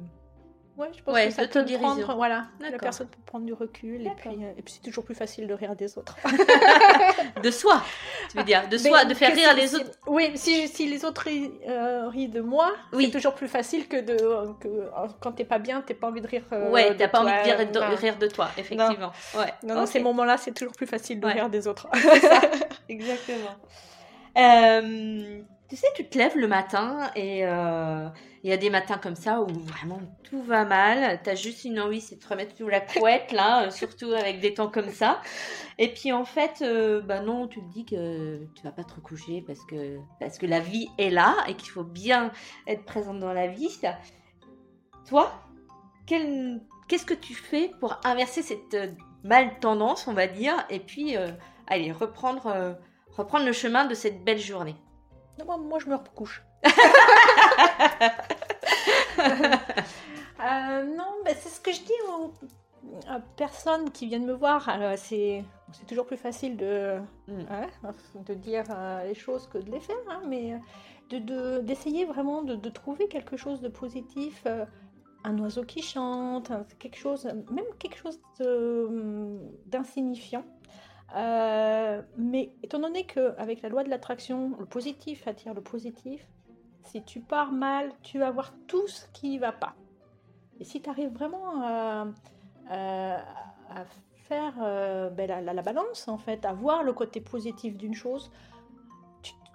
ouais, 0.78 0.88
je 0.96 1.02
pense 1.02 1.14
Ouais, 1.14 1.26
que 1.28 1.32
ça 1.34 1.46
peut 1.46 1.64
prendre, 1.78 2.14
voilà, 2.16 2.46
la 2.60 2.78
personne 2.78 3.08
peut 3.08 3.18
prendre 3.26 3.44
du 3.44 3.52
recul 3.52 4.00
et 4.00 4.04
D'accord. 4.04 4.32
puis, 4.32 4.44
euh, 4.44 4.52
et 4.56 4.62
puis 4.62 4.74
c'est 4.74 4.82
toujours 4.82 5.04
plus 5.04 5.14
facile 5.14 5.46
de 5.46 5.54
rire 5.54 5.74
des 5.76 5.98
autres. 5.98 6.16
De 7.42 7.50
soi, 7.50 7.82
tu 8.30 8.36
veux 8.38 8.44
dire. 8.44 8.68
De 8.68 8.76
soi, 8.78 9.04
de 9.04 9.14
faire 9.14 9.34
rire 9.34 9.54
les 9.54 9.74
autres. 9.74 9.90
Oui, 10.06 10.30
si, 10.34 10.66
si 10.68 10.88
les 10.88 11.04
autres 11.04 11.22
rient, 11.22 11.50
euh, 11.68 12.08
rient 12.08 12.28
de 12.28 12.40
moi, 12.40 12.72
Oui. 12.92 13.06
c'est 13.06 13.10
toujours 13.12 13.34
plus 13.34 13.48
facile 13.48 13.86
que 13.88 14.00
de 14.00 14.16
que 14.60 14.68
euh, 14.68 14.90
quand 15.20 15.32
t'es 15.32 15.44
pas 15.44 15.58
bien, 15.58 15.82
t'as 15.86 15.94
pas 15.94 16.08
envie 16.08 16.20
de 16.20 16.26
rire. 16.26 16.42
euh, 16.52 16.70
ouais, 16.70 16.96
t'as 16.96 17.08
pas 17.08 17.20
envie 17.20 17.30
de 17.32 17.56
rire 17.56 17.70
de, 17.70 17.78
non. 17.78 17.94
rire 17.96 18.16
de 18.18 18.26
toi, 18.26 18.48
effectivement. 18.56 19.12
Ouais. 19.36 19.52
Non, 19.62 19.74
non, 19.76 19.82
Ok. 19.82 19.88
ces 19.88 20.00
moments-là, 20.00 20.36
c'est 20.36 20.52
toujours 20.52 20.72
plus 20.74 20.86
facile 20.86 21.20
de 21.20 21.26
Ouais. 21.26 21.34
rire 21.34 21.48
des 21.50 21.66
autres. 21.68 21.86
Exactement. 22.88 23.56
Euh, 24.36 25.40
tu 25.68 25.76
sais, 25.76 25.86
tu 25.94 26.08
te 26.08 26.16
lèves 26.16 26.36
le 26.36 26.48
matin 26.48 27.10
et 27.14 27.44
euh, 27.44 28.08
il 28.42 28.48
y 28.48 28.52
a 28.54 28.56
des 28.56 28.70
matins 28.70 28.96
comme 28.96 29.14
ça 29.14 29.42
où 29.42 29.48
vraiment 29.48 30.00
tout 30.24 30.42
va 30.42 30.64
mal. 30.64 31.20
Tu 31.22 31.28
as 31.28 31.34
juste 31.34 31.64
une 31.64 31.78
envie, 31.78 32.00
c'est 32.00 32.16
de 32.16 32.20
te 32.20 32.28
remettre 32.28 32.56
sous 32.56 32.68
la 32.68 32.80
couette, 32.80 33.32
là, 33.32 33.66
euh, 33.66 33.70
surtout 33.70 34.12
avec 34.12 34.40
des 34.40 34.54
temps 34.54 34.70
comme 34.70 34.88
ça. 34.88 35.20
Et 35.76 35.92
puis 35.92 36.10
en 36.10 36.24
fait, 36.24 36.62
euh, 36.62 37.02
bah 37.02 37.20
non, 37.20 37.48
tu 37.48 37.60
te 37.60 37.70
dis 37.70 37.84
que 37.84 38.46
tu 38.54 38.62
vas 38.62 38.72
pas 38.72 38.82
te 38.82 38.94
recoucher 38.94 39.44
parce 39.46 39.62
que, 39.66 39.98
parce 40.20 40.38
que 40.38 40.46
la 40.46 40.60
vie 40.60 40.88
est 40.96 41.10
là 41.10 41.36
et 41.48 41.54
qu'il 41.54 41.68
faut 41.68 41.84
bien 41.84 42.32
être 42.66 42.84
présente 42.86 43.18
dans 43.18 43.34
la 43.34 43.48
vie. 43.48 43.68
Toi, 45.06 45.30
qu'est-ce 46.06 47.04
que 47.04 47.14
tu 47.14 47.34
fais 47.34 47.72
pour 47.78 48.00
inverser 48.04 48.40
cette 48.40 48.72
euh, 48.72 48.92
mal 49.22 49.58
tendance, 49.58 50.08
on 50.08 50.14
va 50.14 50.28
dire, 50.28 50.54
et 50.70 50.78
puis 50.78 51.16
allez, 51.66 51.92
reprendre, 51.92 52.78
reprendre 53.10 53.44
le 53.44 53.52
chemin 53.52 53.84
de 53.84 53.94
cette 53.94 54.24
belle 54.24 54.38
journée? 54.38 54.76
Non, 55.38 55.44
moi, 55.46 55.56
moi, 55.58 55.78
je 55.78 55.86
me 55.88 55.94
recouche. 55.96 56.42
Euh, 60.40 60.84
non, 60.84 61.16
bah, 61.24 61.32
c'est 61.36 61.48
ce 61.48 61.60
que 61.60 61.72
je 61.72 61.80
dis 61.80 61.92
aux, 62.08 62.32
personnes 63.36 63.90
qui 63.90 64.06
viennent 64.06 64.24
me 64.24 64.32
voir. 64.34 64.70
C'est, 64.96 65.44
toujours 65.88 66.06
plus 66.06 66.16
facile 66.16 66.56
de, 66.56 66.98
Mm. 67.26 67.40
hein, 67.50 67.66
de 68.24 68.34
dire 68.34 68.64
euh, 68.70 69.02
les 69.04 69.14
choses 69.16 69.48
que 69.48 69.58
de 69.58 69.68
les 69.70 69.80
faire, 69.80 69.96
hein, 70.08 70.22
mais 70.28 70.52
euh, 70.52 70.58
de, 71.10 71.18
de- 71.18 71.58
d'essayer 71.62 72.04
vraiment 72.04 72.42
de, 72.42 72.54
de 72.54 72.68
trouver 72.68 73.08
quelque 73.08 73.36
chose 73.36 73.60
de 73.60 73.68
positif. 73.68 74.42
euh, 74.46 74.64
un 75.24 75.36
oiseau 75.40 75.64
qui 75.64 75.82
chante, 75.82 76.52
quelque 76.78 76.96
chose, 76.96 77.24
même 77.50 77.64
quelque 77.80 77.98
chose 77.98 78.20
de- 78.38 79.40
d'insignifiant. 79.66 80.44
Euh, 81.16 82.02
mais 82.16 82.52
étant 82.62 82.78
donné 82.78 83.04
qu'avec 83.06 83.62
la 83.62 83.68
loi 83.68 83.82
de 83.84 83.88
l'attraction, 83.88 84.54
le 84.58 84.66
positif 84.66 85.26
attire 85.26 85.54
le 85.54 85.62
positif, 85.62 86.26
si 86.84 87.02
tu 87.02 87.20
pars 87.20 87.52
mal, 87.52 87.92
tu 88.02 88.18
vas 88.18 88.30
voir 88.30 88.52
tout 88.66 88.86
ce 88.88 89.06
qui 89.12 89.38
va 89.38 89.52
pas. 89.52 89.74
Et 90.60 90.64
si 90.64 90.80
tu 90.82 90.90
arrives 90.90 91.12
vraiment 91.12 91.62
à, 91.62 92.06
à 92.70 93.84
faire 94.28 94.54
euh, 94.62 95.08
ben, 95.10 95.26
la, 95.28 95.40
la- 95.40 95.54
la 95.54 95.62
balance, 95.62 96.08
en 96.08 96.18
fait, 96.18 96.44
à 96.44 96.52
voir 96.52 96.82
le 96.82 96.92
côté 96.92 97.20
positif 97.20 97.76
d'une 97.76 97.94
chose, 97.94 98.30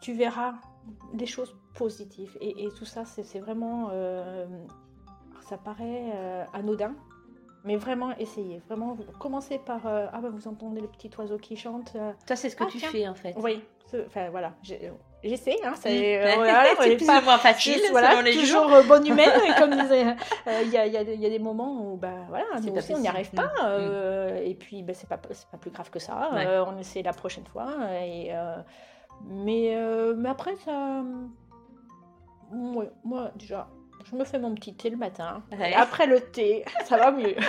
tu, 0.01 0.13
verras 0.13 0.55
des 1.13 1.25
choses 1.25 1.55
positives. 1.75 2.37
Et, 2.41 2.67
tout 2.77 2.85
ça, 2.85 3.05
c'est 3.05 3.39
vraiment... 3.39 3.89
euh, 3.91 4.45
ça 5.41 5.57
paraît 5.57 6.11
euh, 6.13 6.43
anodin, 6.53 6.95
mais 7.63 7.75
vraiment 7.77 8.15
essayez. 8.17 8.61
Vraiment, 8.67 8.93
vous 8.93 9.03
commencez 9.19 9.57
par... 9.59 9.85
euh, 9.87 10.07
ah 10.11 10.19
ben 10.21 10.29
vous 10.29 10.47
entendez 10.47 10.81
le 10.81 10.87
petit 10.87 11.09
oiseau 11.17 11.37
qui 11.37 11.55
chante. 11.55 11.93
euh, 11.95 12.11
Toi, 12.27 12.35
c'est 12.35 12.49
ce 12.49 12.55
que 12.55 12.63
Ah, 12.65 12.69
tu 12.71 12.77
tiens. 12.79 12.89
fais 12.89 13.07
en 13.07 13.15
fait. 13.15 13.35
oui, 13.41 13.61
enfin 14.07 14.29
voilà, 14.31 14.53
j'essaie. 14.61 15.57
Hein, 15.63 15.71
Mm. 15.71 15.75
c'est 15.79 16.35
voilà, 16.35 16.63
C'est 16.77 16.89
ouais, 16.89 16.95
plus 16.97 17.05
pas- 17.05 17.21
ou 17.21 17.23
moins 17.23 17.37
facile 17.37 17.73
Juste, 17.75 17.91
voilà, 17.91 18.21
les 18.21 18.33
toujours 18.35 18.71
euh, 18.73 18.83
bonne 18.83 19.07
humaine, 19.07 19.31
comme 19.57 19.71
disait. 19.71 20.07
euh, 20.47 20.61
Il 20.63 20.69
y, 20.71 20.77
a, 20.77 20.85
il 20.87 20.93
y 20.93 20.97
a- 20.97 21.01
il 21.03 21.19
y 21.21 21.25
a 21.25 21.29
des 21.29 21.39
moments 21.39 21.93
où 21.93 21.95
bah, 21.97 22.25
voilà, 22.27 22.45
nous 22.61 22.73
aussi, 22.75 22.93
on 22.95 22.99
n'y 22.99 23.07
arrive 23.07 23.31
pas. 23.31 23.43
Mm. 23.47 23.65
euh, 23.65 24.41
Et 24.43 24.55
puis, 24.55 24.83
bah, 24.83 24.93
c'est 24.93 25.07
pas, 25.07 25.17
pas 25.17 25.57
plus 25.59 25.71
grave 25.71 25.89
que 25.89 25.99
ça. 25.99 26.29
Ouais. 26.33 26.45
euh, 26.45 26.65
on 26.65 26.77
essaie 26.77 27.01
la 27.03 27.13
prochaine 27.13 27.45
fois. 27.45 27.69
Et, 28.03 28.29
euh, 28.35 28.57
mais, 29.25 29.75
euh, 29.77 30.13
mais 30.17 30.29
après, 30.29 30.55
ça. 30.57 31.01
Ouais, 32.51 32.89
moi, 33.03 33.31
déjà, 33.35 33.67
je 34.09 34.15
me 34.15 34.25
fais 34.25 34.39
mon 34.39 34.53
petit 34.55 34.73
thé 34.75 34.89
le 34.89 34.97
matin. 34.97 35.43
Ouais. 35.57 35.73
Après 35.73 36.05
le 36.07 36.19
thé, 36.19 36.65
ça 36.85 36.97
va 36.97 37.11
mieux. 37.11 37.35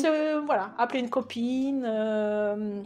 C'est- 0.00 0.34
voilà, 0.44 0.70
appeler 0.78 1.00
une 1.00 1.10
copine. 1.10 1.84
euh, 1.86 2.82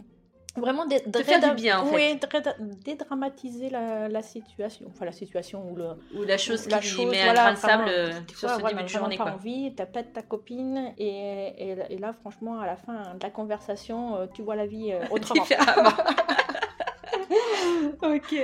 Vraiment 0.57 0.83
faire 1.23 1.39
du 1.39 1.51
bien, 1.61 1.79
en 1.79 1.85
fait. 1.85 1.95
Oui, 1.95 2.15
dra- 2.17 2.55
dédramatiser 2.83 3.69
la, 3.69 4.09
la 4.09 4.21
situation. 4.21 4.85
Enfin, 4.89 5.05
la 5.05 5.13
situation 5.13 5.65
où 5.71 5.75
le, 5.77 5.91
Ou 6.19 6.23
la 6.23 6.37
chose 6.37 6.67
la 6.69 6.79
qui 6.79 6.87
chose, 6.87 7.09
met 7.09 7.21
un 7.21 7.25
voilà, 7.25 7.41
grain 7.43 7.51
de 7.53 7.57
sable 7.57 7.83
vraiment, 7.83 8.09
euh, 8.09 8.11
sur 8.35 8.49
ce 8.49 8.59
voilà, 8.59 8.69
début 8.75 8.83
de 8.83 8.87
journée. 8.89 9.17
pas 9.17 9.23
Quoi. 9.23 9.33
envie, 9.35 9.73
t'appelles 9.75 10.11
ta 10.11 10.23
copine 10.23 10.91
et, 10.97 11.69
et, 11.71 11.77
et 11.91 11.97
là, 11.97 12.11
franchement, 12.11 12.59
à 12.59 12.65
la 12.65 12.75
fin 12.75 13.13
de 13.15 13.23
la 13.23 13.29
conversation, 13.29 14.17
euh, 14.17 14.25
tu 14.33 14.41
vois 14.41 14.57
la 14.57 14.65
vie 14.65 14.93
autrement. 15.11 15.45
Ok. 18.01 18.35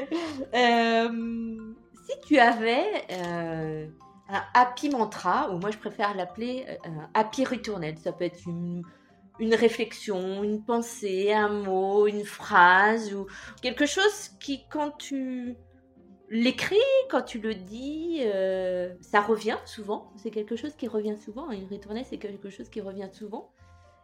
Euh, 0.54 1.10
si 2.08 2.20
tu 2.22 2.40
avais 2.40 3.06
euh, 3.12 3.88
un 4.30 4.44
happy 4.54 4.90
mantra, 4.90 5.52
ou 5.52 5.60
moi 5.60 5.72
je 5.72 5.78
préfère 5.78 6.16
l'appeler 6.16 6.66
euh, 6.70 6.90
happy 7.14 7.44
ritournel, 7.44 7.98
ça 7.98 8.14
peut 8.14 8.24
être 8.24 8.48
une, 8.48 8.84
réflexion, 9.54 10.44
une 10.44 10.64
pensée, 10.64 11.34
un 11.34 11.50
mot, 11.50 12.08
une 12.08 12.24
phrase, 12.24 13.14
ou 13.14 13.28
quelque 13.62 13.86
chose 13.86 14.30
qui, 14.40 14.66
quand 14.70 14.92
tu 14.98 15.56
l'écris, 16.30 16.76
quand 17.10 17.22
tu 17.22 17.40
le 17.40 17.56
dis, 17.56 18.20
euh, 18.22 18.94
ça 19.02 19.22
revient 19.22 19.58
souvent. 19.66 20.12
C'est 20.16 20.32
quelque 20.32 20.56
chose 20.56 20.76
qui 20.76 20.88
revient 20.88 21.18
souvent. 21.18 21.52
Une 21.52 21.68
ritournelle, 21.68 22.06
c'est 22.10 22.18
quelque 22.18 22.50
chose 22.50 22.70
qui 22.70 22.82
revient 22.82 23.10
souvent 23.12 23.52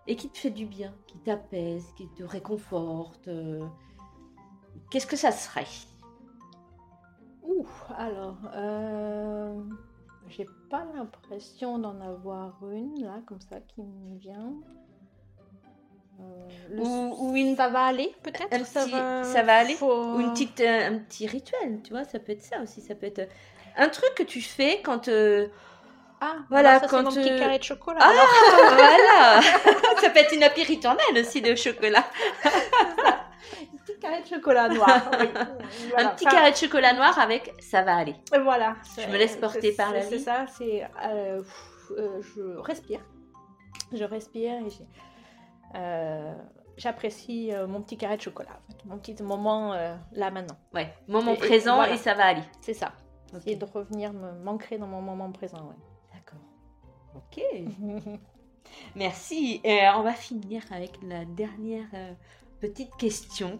et 0.08 0.16
qui 0.16 0.30
te 0.30 0.38
fait 0.38 0.50
du 0.50 0.66
bien, 0.66 0.94
qui 1.08 1.18
t'apaise, 1.20 1.86
qui 1.98 2.08
te 2.10 2.24
réconforte. 2.24 3.30
Qu'est-ce 4.92 5.08
que 5.08 5.18
ça 5.18 5.32
serait? 5.32 5.66
Ouh, 7.44 7.66
alors, 7.98 8.38
euh, 8.56 9.54
j'ai 10.30 10.48
pas 10.70 10.86
l'impression 10.96 11.78
d'en 11.78 12.00
avoir 12.02 12.58
une 12.72 13.04
là, 13.04 13.20
comme 13.28 13.42
ça, 13.42 13.58
qui 13.68 13.82
me 13.82 14.18
vient. 14.18 14.54
Euh, 16.22 16.78
ou, 16.78 17.16
ou 17.32 17.36
une 17.36 17.56
Ça 17.56 17.70
va 17.70 17.86
aller, 17.86 18.14
peut-être 18.24 18.54
un 18.54 18.64
ça, 18.64 18.84
petit- 18.84 18.92
va... 18.92 19.24
ça 19.24 19.42
va 19.44 19.56
aller 19.58 19.74
faut- 19.74 20.14
ou 20.16 20.20
une 20.20 20.32
petite, 20.32 20.62
euh, 20.62 20.88
un 20.96 21.00
petit 21.00 21.28
rituel, 21.28 21.82
tu 21.84 21.92
vois, 21.92 22.04
ça 22.06 22.20
peut 22.20 22.32
être 22.32 22.44
ça 22.44 22.62
aussi, 22.62 22.82
ça 22.82 22.96
peut 22.96 23.08
être 23.08 23.20
euh, 23.20 23.26
un 23.78 23.90
truc 23.90 24.14
que 24.16 24.24
tu 24.24 24.40
fais 24.42 24.80
quand... 24.84 25.08
euh, 25.08 25.48
Ah, 26.22 26.36
Voilà, 26.50 26.80
ça, 26.80 26.88
quand, 26.88 27.04
mon 27.04 27.10
petit 27.10 27.36
carré 27.36 27.58
de 27.58 27.64
chocolat. 27.64 28.00
Ah, 28.02 28.10
alors. 28.12 28.76
voilà 28.76 29.42
Ça 30.02 30.10
peut 30.12 30.20
être 30.20 30.34
une 30.34 30.44
happy 30.44 30.64
ritournelle 30.64 31.18
aussi 31.18 31.42
de 31.42 31.56
chocolat. 31.56 32.06
Un 34.08 34.22
petit 34.22 34.22
carré 34.22 34.22
de 34.22 34.28
chocolat 34.28 34.70
noir. 34.70 35.12
oui. 35.20 35.28
Voilà. 35.90 36.10
un 36.10 36.16
petit 36.16 36.28
Enfin, 36.28 36.38
carré 36.38 36.52
de 36.52 36.56
chocolat 36.58 36.94
noir 36.94 37.18
avec 37.20 37.54
«ça 37.62 37.82
va 37.84 37.96
aller 37.98 38.16
Voilà. 38.44 38.76
Je 38.98 39.08
me 39.08 39.18
laisse 39.18 39.36
porter 39.38 39.72
par 39.74 39.92
la 39.94 40.02
c'est- 40.02 40.10
C'est 40.10 40.18
vie. 40.18 40.24
ça, 40.24 40.46
c'est. 40.48 40.84
euh, 41.06 41.42
euh, 41.98 42.22
je 42.22 42.58
respire. 42.60 43.00
Je 43.92 44.04
respire 44.04 44.54
et 44.66 44.70
j'ai- 44.70 44.88
euh, 45.76 46.34
j'apprécie 46.78 47.52
euh, 47.54 47.68
mon 47.68 47.82
petit 47.82 47.98
carré 47.98 48.18
de 48.18 48.22
chocolat. 48.22 48.50
en 48.52 48.72
fait. 48.72 48.86
Mon 48.86 48.98
petit 48.98 49.22
moment 49.24 49.74
euh, 49.74 49.96
là 50.14 50.32
maintenant.». 50.32 50.58
Ouais, 50.74 50.94
moment 51.08 51.32
Et- 51.32 51.36
et 51.36 51.38
présent 51.38 51.76
voilà. 51.76 51.94
et 51.94 51.98
ça 51.98 52.14
va 52.14 52.26
aller. 52.26 52.44
C'est 52.62 52.74
ça. 52.74 52.92
Ok. 53.34 53.40
Essayer 53.42 53.56
de 53.56 53.66
revenir 53.66 54.14
me 54.14 54.32
m'ancrer 54.44 54.78
dans 54.78 54.88
mon 54.88 55.02
moment 55.02 55.32
présent. 55.32 55.58
ouais. 55.58 55.76
D'accord. 56.14 56.40
Ok. 57.16 58.20
Merci. 58.96 59.60
Et 59.64 59.82
euh, 59.86 59.96
on 59.98 60.02
va 60.04 60.14
finir 60.14 60.62
avec 60.72 60.92
la 61.04 61.26
dernière 61.26 61.86
euh, 61.94 62.12
petite 62.60 62.96
question. 62.98 63.60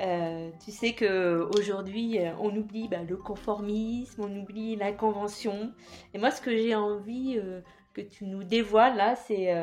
Euh, 0.00 0.50
tu 0.62 0.72
sais 0.72 0.92
que 0.92 1.48
aujourd'hui, 1.56 2.18
euh, 2.18 2.32
on 2.38 2.54
oublie 2.54 2.88
bah, 2.88 3.02
le 3.02 3.16
conformisme, 3.16 4.22
on 4.22 4.36
oublie 4.36 4.76
la 4.76 4.92
convention. 4.92 5.72
Et 6.12 6.18
moi, 6.18 6.30
ce 6.30 6.40
que 6.40 6.54
j'ai 6.54 6.74
envie 6.74 7.38
euh, 7.38 7.60
que 7.94 8.02
tu 8.02 8.26
nous 8.26 8.44
dévoiles 8.44 8.96
là, 8.96 9.16
c'est 9.16 9.54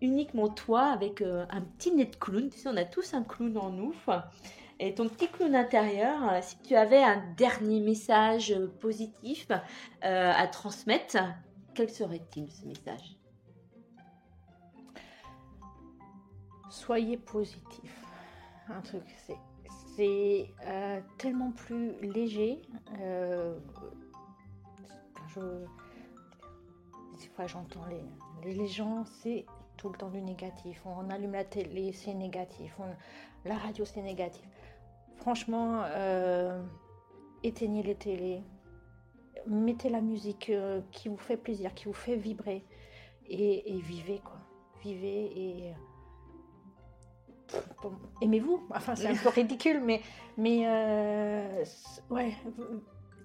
uniquement 0.00 0.48
toi 0.48 0.86
avec 0.86 1.22
un 1.22 1.60
petit 1.60 1.94
de 1.94 2.16
clown. 2.16 2.48
Tu 2.48 2.58
sais, 2.58 2.68
on 2.68 2.76
a 2.76 2.84
tous 2.84 3.12
un 3.12 3.22
clown 3.22 3.58
en 3.58 3.70
nous. 3.70 3.94
Et 4.80 4.94
ton 4.94 5.08
petit 5.08 5.28
clown 5.28 5.54
intérieur, 5.54 6.42
si 6.42 6.56
tu 6.60 6.76
avais 6.76 7.02
un 7.02 7.22
dernier 7.36 7.80
message 7.80 8.56
positif 8.80 9.48
à 10.00 10.46
transmettre, 10.46 11.18
quel 11.74 11.90
serait-il 11.90 12.50
ce 12.50 12.64
message? 12.64 13.18
Soyez 16.70 17.18
positif. 17.18 18.02
Un 18.70 18.80
truc, 18.80 19.02
c'est 19.26 19.36
c'est 19.98 20.54
euh, 20.64 21.00
tellement 21.18 21.50
plus 21.50 22.00
léger. 22.00 22.62
Euh, 23.00 23.58
je, 25.34 25.40
des 27.20 27.28
fois, 27.34 27.48
j'entends 27.48 27.84
les, 28.44 28.66
gens, 28.68 29.04
c'est 29.04 29.44
tout 29.76 29.88
le 29.88 29.98
temps 29.98 30.08
du 30.08 30.22
négatif. 30.22 30.80
On 30.86 31.10
allume 31.10 31.32
la 31.32 31.44
télé, 31.44 31.92
c'est 31.92 32.14
négatif. 32.14 32.76
la 33.44 33.56
radio, 33.56 33.84
c'est 33.84 34.02
négatif. 34.02 34.44
Franchement, 35.16 35.82
euh, 35.86 36.62
éteignez 37.42 37.82
les 37.82 37.96
télés. 37.96 38.44
Mettez 39.48 39.88
la 39.88 40.00
musique 40.00 40.52
qui 40.92 41.08
vous 41.08 41.16
fait 41.16 41.36
plaisir, 41.36 41.74
qui 41.74 41.86
vous 41.86 41.92
fait 41.92 42.14
vibrer. 42.14 42.64
Et 43.28 43.80
vivez, 43.82 44.20
quoi. 44.20 44.38
Vivez 44.80 45.24
et 45.34 45.74
aimez-vous? 48.20 48.66
Enfin, 48.70 48.94
c'est 48.94 49.08
un 49.08 49.16
peu 49.16 49.28
ridicule, 49.34 49.80
mais, 49.84 50.00
mais 50.36 50.62
euh, 50.66 51.64
ouais, 52.10 52.32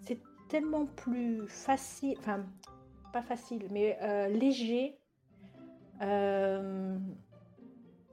c'est 0.06 0.20
tellement 0.50 0.86
plus 0.86 1.48
facile, 1.48 2.16
enfin, 2.20 2.46
pas 3.12 3.22
facile, 3.22 3.68
mais 3.72 3.98
euh, 4.02 4.28
léger 4.28 4.98
euh, 6.02 6.98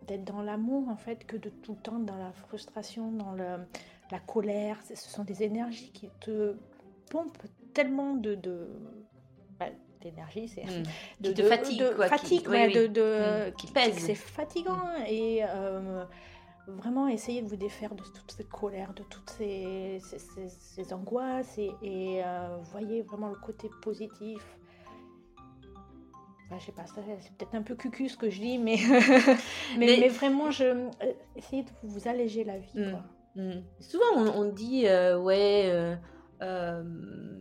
d'être 0.07 0.25
dans 0.25 0.43
l'amour, 0.43 0.89
en 0.89 0.97
fait, 0.97 1.25
que 1.27 1.37
de 1.37 1.49
tout 1.49 1.73
le 1.73 1.81
temps 1.81 1.99
dans 1.99 2.17
la 2.17 2.33
frustration, 2.33 3.13
dans 3.13 3.33
le, 3.33 3.67
la 4.11 4.19
colère. 4.21 4.79
Ce 4.83 4.95
sont 4.95 5.25
des 5.25 5.43
énergies 5.43 5.93
qui 5.93 6.11
te 6.21 6.57
pompent 7.11 7.47
tellement 7.75 8.15
de, 8.15 8.35
de 8.35 8.69
bah, 9.59 9.67
d'énergie, 10.01 10.49
c'est 10.49 10.65
hmm. 10.65 10.83
de, 11.21 11.33
de, 11.33 11.43
fatigue, 11.43 11.81
de, 11.81 12.03
fatigue, 12.05 12.49
de, 12.49 12.87
de 12.87 13.49
hmm. 13.49 13.53
qui 13.53 13.67
pèse. 13.69 13.99
C'est 13.99 14.15
fatigant 14.15 14.75
hmm. 14.75 15.05
et 15.07 15.41
euh, 15.43 16.05
vraiment 16.67 17.09
essayer 17.09 17.43
de 17.43 17.49
vous 17.49 17.57
défaire 17.57 17.95
de 17.95 18.03
toutes 18.03 18.33
ces 18.33 18.45
colères, 18.45 18.93
de 18.95 19.03
toutes 19.03 19.31
ces, 19.31 20.01
ces, 20.01 20.93
angoisses 20.93 21.59
et, 21.59 21.73
et 21.83 22.23
euh, 22.25 22.57
voyez 22.73 23.03
vraiment 23.03 23.29
le 23.29 23.37
côté 23.37 23.71
positif. 23.83 24.43
Enfin, 26.47 26.59
je 26.59 26.67
sais 26.67 26.73
pas, 26.73 26.85
c'est 26.87 27.33
peut-être 27.37 27.55
un 27.55 27.63
peu 27.63 27.77
cucu 27.77 28.09
ce 28.09 28.17
que 28.17 28.29
je 28.29 28.41
dis, 28.41 28.59
mais, 28.59 28.77
mais, 29.79 29.97
mais, 30.01 30.09
vraiment, 30.09 30.51
je, 30.51 30.65
euh, 30.65 30.91
essayez 31.37 31.63
de 31.63 31.71
vous 31.85 32.09
alléger 32.09 32.43
la 32.45 32.59
vie. 32.59 32.93
Souvent, 33.79 34.05
on, 34.17 34.41
on 34.41 34.45
dit, 34.47 34.85
ouais 34.85 35.97
euh, 36.43 36.83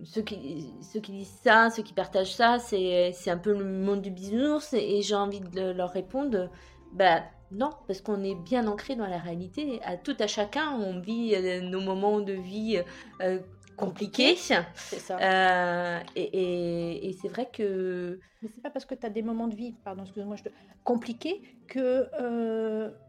ceux, 0.04 0.22
qui, 0.22 0.74
ceux 0.82 1.00
qui 1.00 1.12
disent 1.14 1.40
ça, 1.44 1.70
ceux 1.70 1.84
qui 1.84 1.94
partagent 1.94 2.36
ça, 2.36 2.60
c'est, 2.60 3.14
un 3.28 3.38
peu 3.38 3.58
le 3.58 3.64
monde 3.64 4.02
du 4.02 4.12
bisounours 4.12 4.74
et, 4.74 5.02
j'ai 5.02 5.16
envie 5.16 5.40
de 5.40 5.72
leur 5.72 5.92
répondre, 5.92 6.50
bah 6.92 7.24
non, 7.52 7.70
parce 7.88 8.02
qu'on 8.02 8.24
est 8.24 8.36
bien 8.36 8.68
ancré 8.68 8.96
dans 8.96 9.08
la 9.08 9.18
réalité. 9.18 9.80
À 9.84 9.98
tout 9.98 10.16
à 10.20 10.28
chacun, 10.28 10.72
on 10.74 11.00
vit 11.00 11.34
euh, 11.36 11.62
nos 11.62 11.82
moments 11.82 12.20
de 12.20 12.34
vie 12.34 12.82
euh, 13.22 13.40
compliqués. 13.78 14.36
C'est 14.36 15.00
ça. 15.00 16.02
et, 16.16 17.10
et, 17.10 17.14
c'est 17.14 17.30
vrai 17.30 17.50
que. 17.52 18.20
Mais 18.42 18.50
c'est 18.54 18.62
pas 18.62 18.70
parce 18.70 18.86
que 18.86 18.96
tu 18.96 19.06
as 19.06 19.10
des 19.10 19.22
moments 19.22 19.48
de 19.48 19.56
vie, 19.56 19.74
pardon, 19.84 20.04
excuse-moi, 20.04 20.36
je 20.36 20.44
te... 20.44 20.50
compliqués 20.84 21.42
que. 21.68 22.08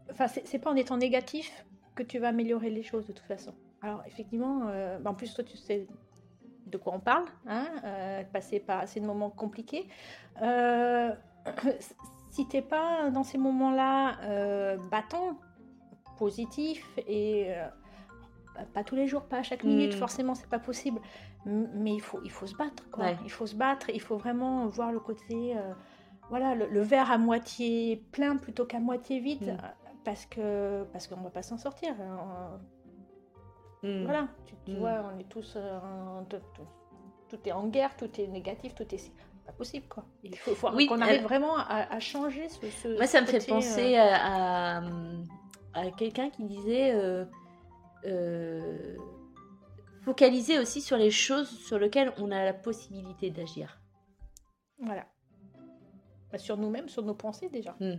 Enfin, 0.09 0.27
c'est 0.27 0.59
pas 0.59 0.71
en 0.71 0.75
étant 0.75 0.97
négatif 0.97 1.65
que 1.95 2.03
tu 2.03 2.17
vas 2.19 2.29
améliorer 2.29 2.69
les 2.69 2.83
choses 2.83 3.05
de 3.07 3.13
toute 3.13 3.27
façon. 3.27 3.53
Alors, 3.81 4.03
effectivement, 4.05 4.67
euh, 4.67 4.99
bah, 4.99 5.11
en 5.11 5.13
plus, 5.13 5.33
toi, 5.33 5.43
tu 5.43 5.57
sais 5.57 5.87
de 6.71 6.77
quoi 6.77 6.93
on 6.93 6.99
parle, 6.99 7.25
hein, 7.47 7.67
euh, 7.83 8.23
passer 8.31 8.59
par 8.59 8.79
assez 8.79 8.99
de 8.99 9.05
moments 9.05 9.29
compliqués. 9.29 9.87
Euh, 10.41 11.11
si 12.31 12.47
tu 12.47 12.55
n'es 12.55 12.61
pas 12.61 13.09
dans 13.09 13.23
ces 13.23 13.37
moments-là 13.37 14.19
euh, 14.23 14.77
battants, 14.89 15.37
positifs 16.17 16.87
et 17.07 17.51
pas 18.75 18.83
tous 18.83 18.95
les 18.95 19.07
jours, 19.07 19.23
pas 19.23 19.37
à 19.37 19.43
chaque 19.43 19.63
minute, 19.63 19.95
hmm. 19.95 19.97
forcément, 19.97 20.35
c'est 20.35 20.49
pas 20.49 20.59
possible. 20.59 21.01
Mais 21.45 21.95
il 21.95 22.01
faut, 22.01 22.19
il 22.23 22.29
faut 22.29 22.45
se 22.45 22.55
battre, 22.55 22.87
quoi. 22.91 23.11
Il 23.23 23.31
faut 23.31 23.47
se 23.47 23.55
battre, 23.55 23.89
il 23.89 24.01
faut 24.01 24.17
vraiment 24.17 24.67
voir 24.67 24.91
le 24.91 24.99
côté, 24.99 25.55
voilà, 26.29 26.53
le, 26.53 26.81
verre 26.81 27.11
à 27.11 27.17
moitié 27.17 28.05
plein 28.11 28.37
plutôt 28.37 28.65
qu'à 28.65 28.79
moitié 28.79 29.19
vide, 29.19 29.53
hmm. 29.53 30.03
parce 30.05 30.27
que 30.27 30.83
parce 30.93 31.07
qu'on 31.07 31.21
va 31.21 31.31
pas 31.31 31.41
s'en 31.41 31.57
sortir. 31.57 31.95
Hein. 31.99 32.59
Mm. 33.83 34.03
Voilà, 34.03 34.27
tu, 34.45 34.71
mm. 34.71 34.75
vois, 34.75 35.11
on 35.13 35.19
est 35.19 35.29
tous, 35.29 35.53
euh, 35.55 35.79
tout, 37.29 37.37
est 37.45 37.51
en 37.51 37.67
guerre, 37.67 37.95
tout 37.97 38.09
est 38.19 38.27
négatif, 38.27 38.75
tout 38.75 38.85
est 38.93 39.11
pas 39.45 39.53
possible 39.53 39.87
quoi. 39.87 40.05
Il 40.23 40.37
faut, 40.37 40.53
qu'on 40.55 41.01
arrive 41.01 41.23
vraiment 41.23 41.57
à, 41.57 41.99
changer 41.99 42.47
ce, 42.49 42.95
Moi, 42.95 43.07
ça 43.07 43.21
me 43.21 43.25
fait 43.25 43.47
penser 43.47 43.97
euh, 43.97 44.03
à, 44.03 44.83
à, 45.73 45.91
quelqu'un 45.97 46.29
qui 46.29 46.43
disait 46.43 46.93
euh, 46.93 47.25
focaliser 50.03 50.59
aussi 50.59 50.81
sur 50.81 50.97
les 50.97 51.11
choses 51.11 51.49
sur 51.49 51.79
lesquelles 51.79 52.13
on 52.17 52.31
a 52.31 52.43
la 52.43 52.53
possibilité 52.53 53.31
d'agir. 53.31 53.79
Voilà. 54.79 55.05
Bah, 56.31 56.37
sur 56.37 56.57
nous-mêmes, 56.57 56.87
sur 56.87 57.03
nos 57.03 57.15
pensées 57.15 57.49
déjà. 57.49 57.75
Mm. 57.79 57.95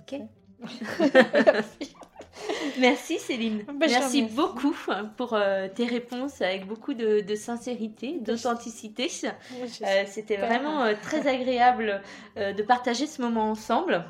Ok. 0.00 0.20
Merci 2.78 3.18
Céline. 3.18 3.64
Ben, 3.66 3.88
merci 3.88 4.22
beaucoup 4.22 4.74
pour 5.16 5.34
euh, 5.34 5.68
tes 5.74 5.86
réponses 5.86 6.40
avec 6.40 6.66
beaucoup 6.66 6.94
de, 6.94 7.34
sincérité, 7.34 8.18
d'authenticité. 8.20 9.08
Euh, 9.82 10.04
c'était 10.06 10.36
vraiment 10.36 10.82
euh, 10.82 10.94
très 11.00 11.28
agréable 11.28 12.02
de 12.36 12.62
partager 12.62 13.06
ce 13.06 13.22
moment 13.22 13.50
ensemble. 13.50 14.04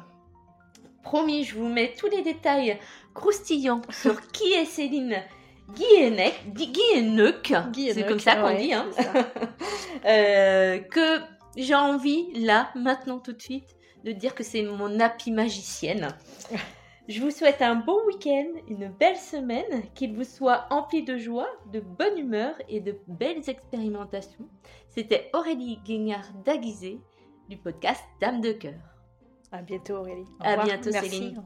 Promis, 1.03 1.44
je 1.44 1.57
vous 1.57 1.68
mets 1.68 1.94
tous 1.99 2.09
les 2.09 2.23
détails 2.23 2.79
croustillants 3.14 3.83
sur 3.90 4.21
qui 4.29 4.53
est 4.53 4.64
Céline 4.64 5.23
Guillenec, 5.75 6.35
c'est 7.94 8.07
comme 8.07 8.21
ça 8.21 8.37
qu'on 8.37 8.57
dit, 8.57 8.73
hein. 8.73 8.87
que 10.90 11.21
j'ai 11.57 11.75
envie, 11.75 12.27
là, 12.35 12.71
maintenant, 12.75 13.18
tout 13.18 13.33
de 13.33 13.42
suite, 13.42 13.77
de 14.05 14.12
dire 14.12 14.35
que 14.35 14.44
c'est 14.44 14.62
mon 14.62 15.01
appui 15.01 15.31
magicienne. 15.31 16.09
Je 17.09 17.23
vous 17.23 17.31
souhaite 17.31 17.62
un 17.62 17.77
bon 17.77 17.99
week-end, 18.07 18.49
une 18.68 18.90
belle 18.90 19.16
semaine, 19.16 19.83
qu'il 19.94 20.14
vous 20.14 20.25
soit 20.25 20.66
empli 20.68 21.05
de 21.05 21.16
joie, 21.16 21.49
de 21.73 21.81
bonne 21.81 22.18
humeur 22.18 22.55
et 22.68 22.81
de 22.81 22.99
belles 23.07 23.49
expérimentations. 23.49 24.47
C'était 24.90 25.31
Aurélie 25.33 25.79
Guignard 25.87 26.31
d'Aguisé 26.44 27.01
du 27.49 27.57
podcast 27.57 28.05
Dame 28.21 28.42
de 28.42 28.53
cœur. 28.53 28.79
À 29.51 29.62
bientôt 29.62 29.94
Aurélie. 29.94 30.27
à 30.40 30.62
bientôt 30.62 30.92
Céline. 30.92 31.42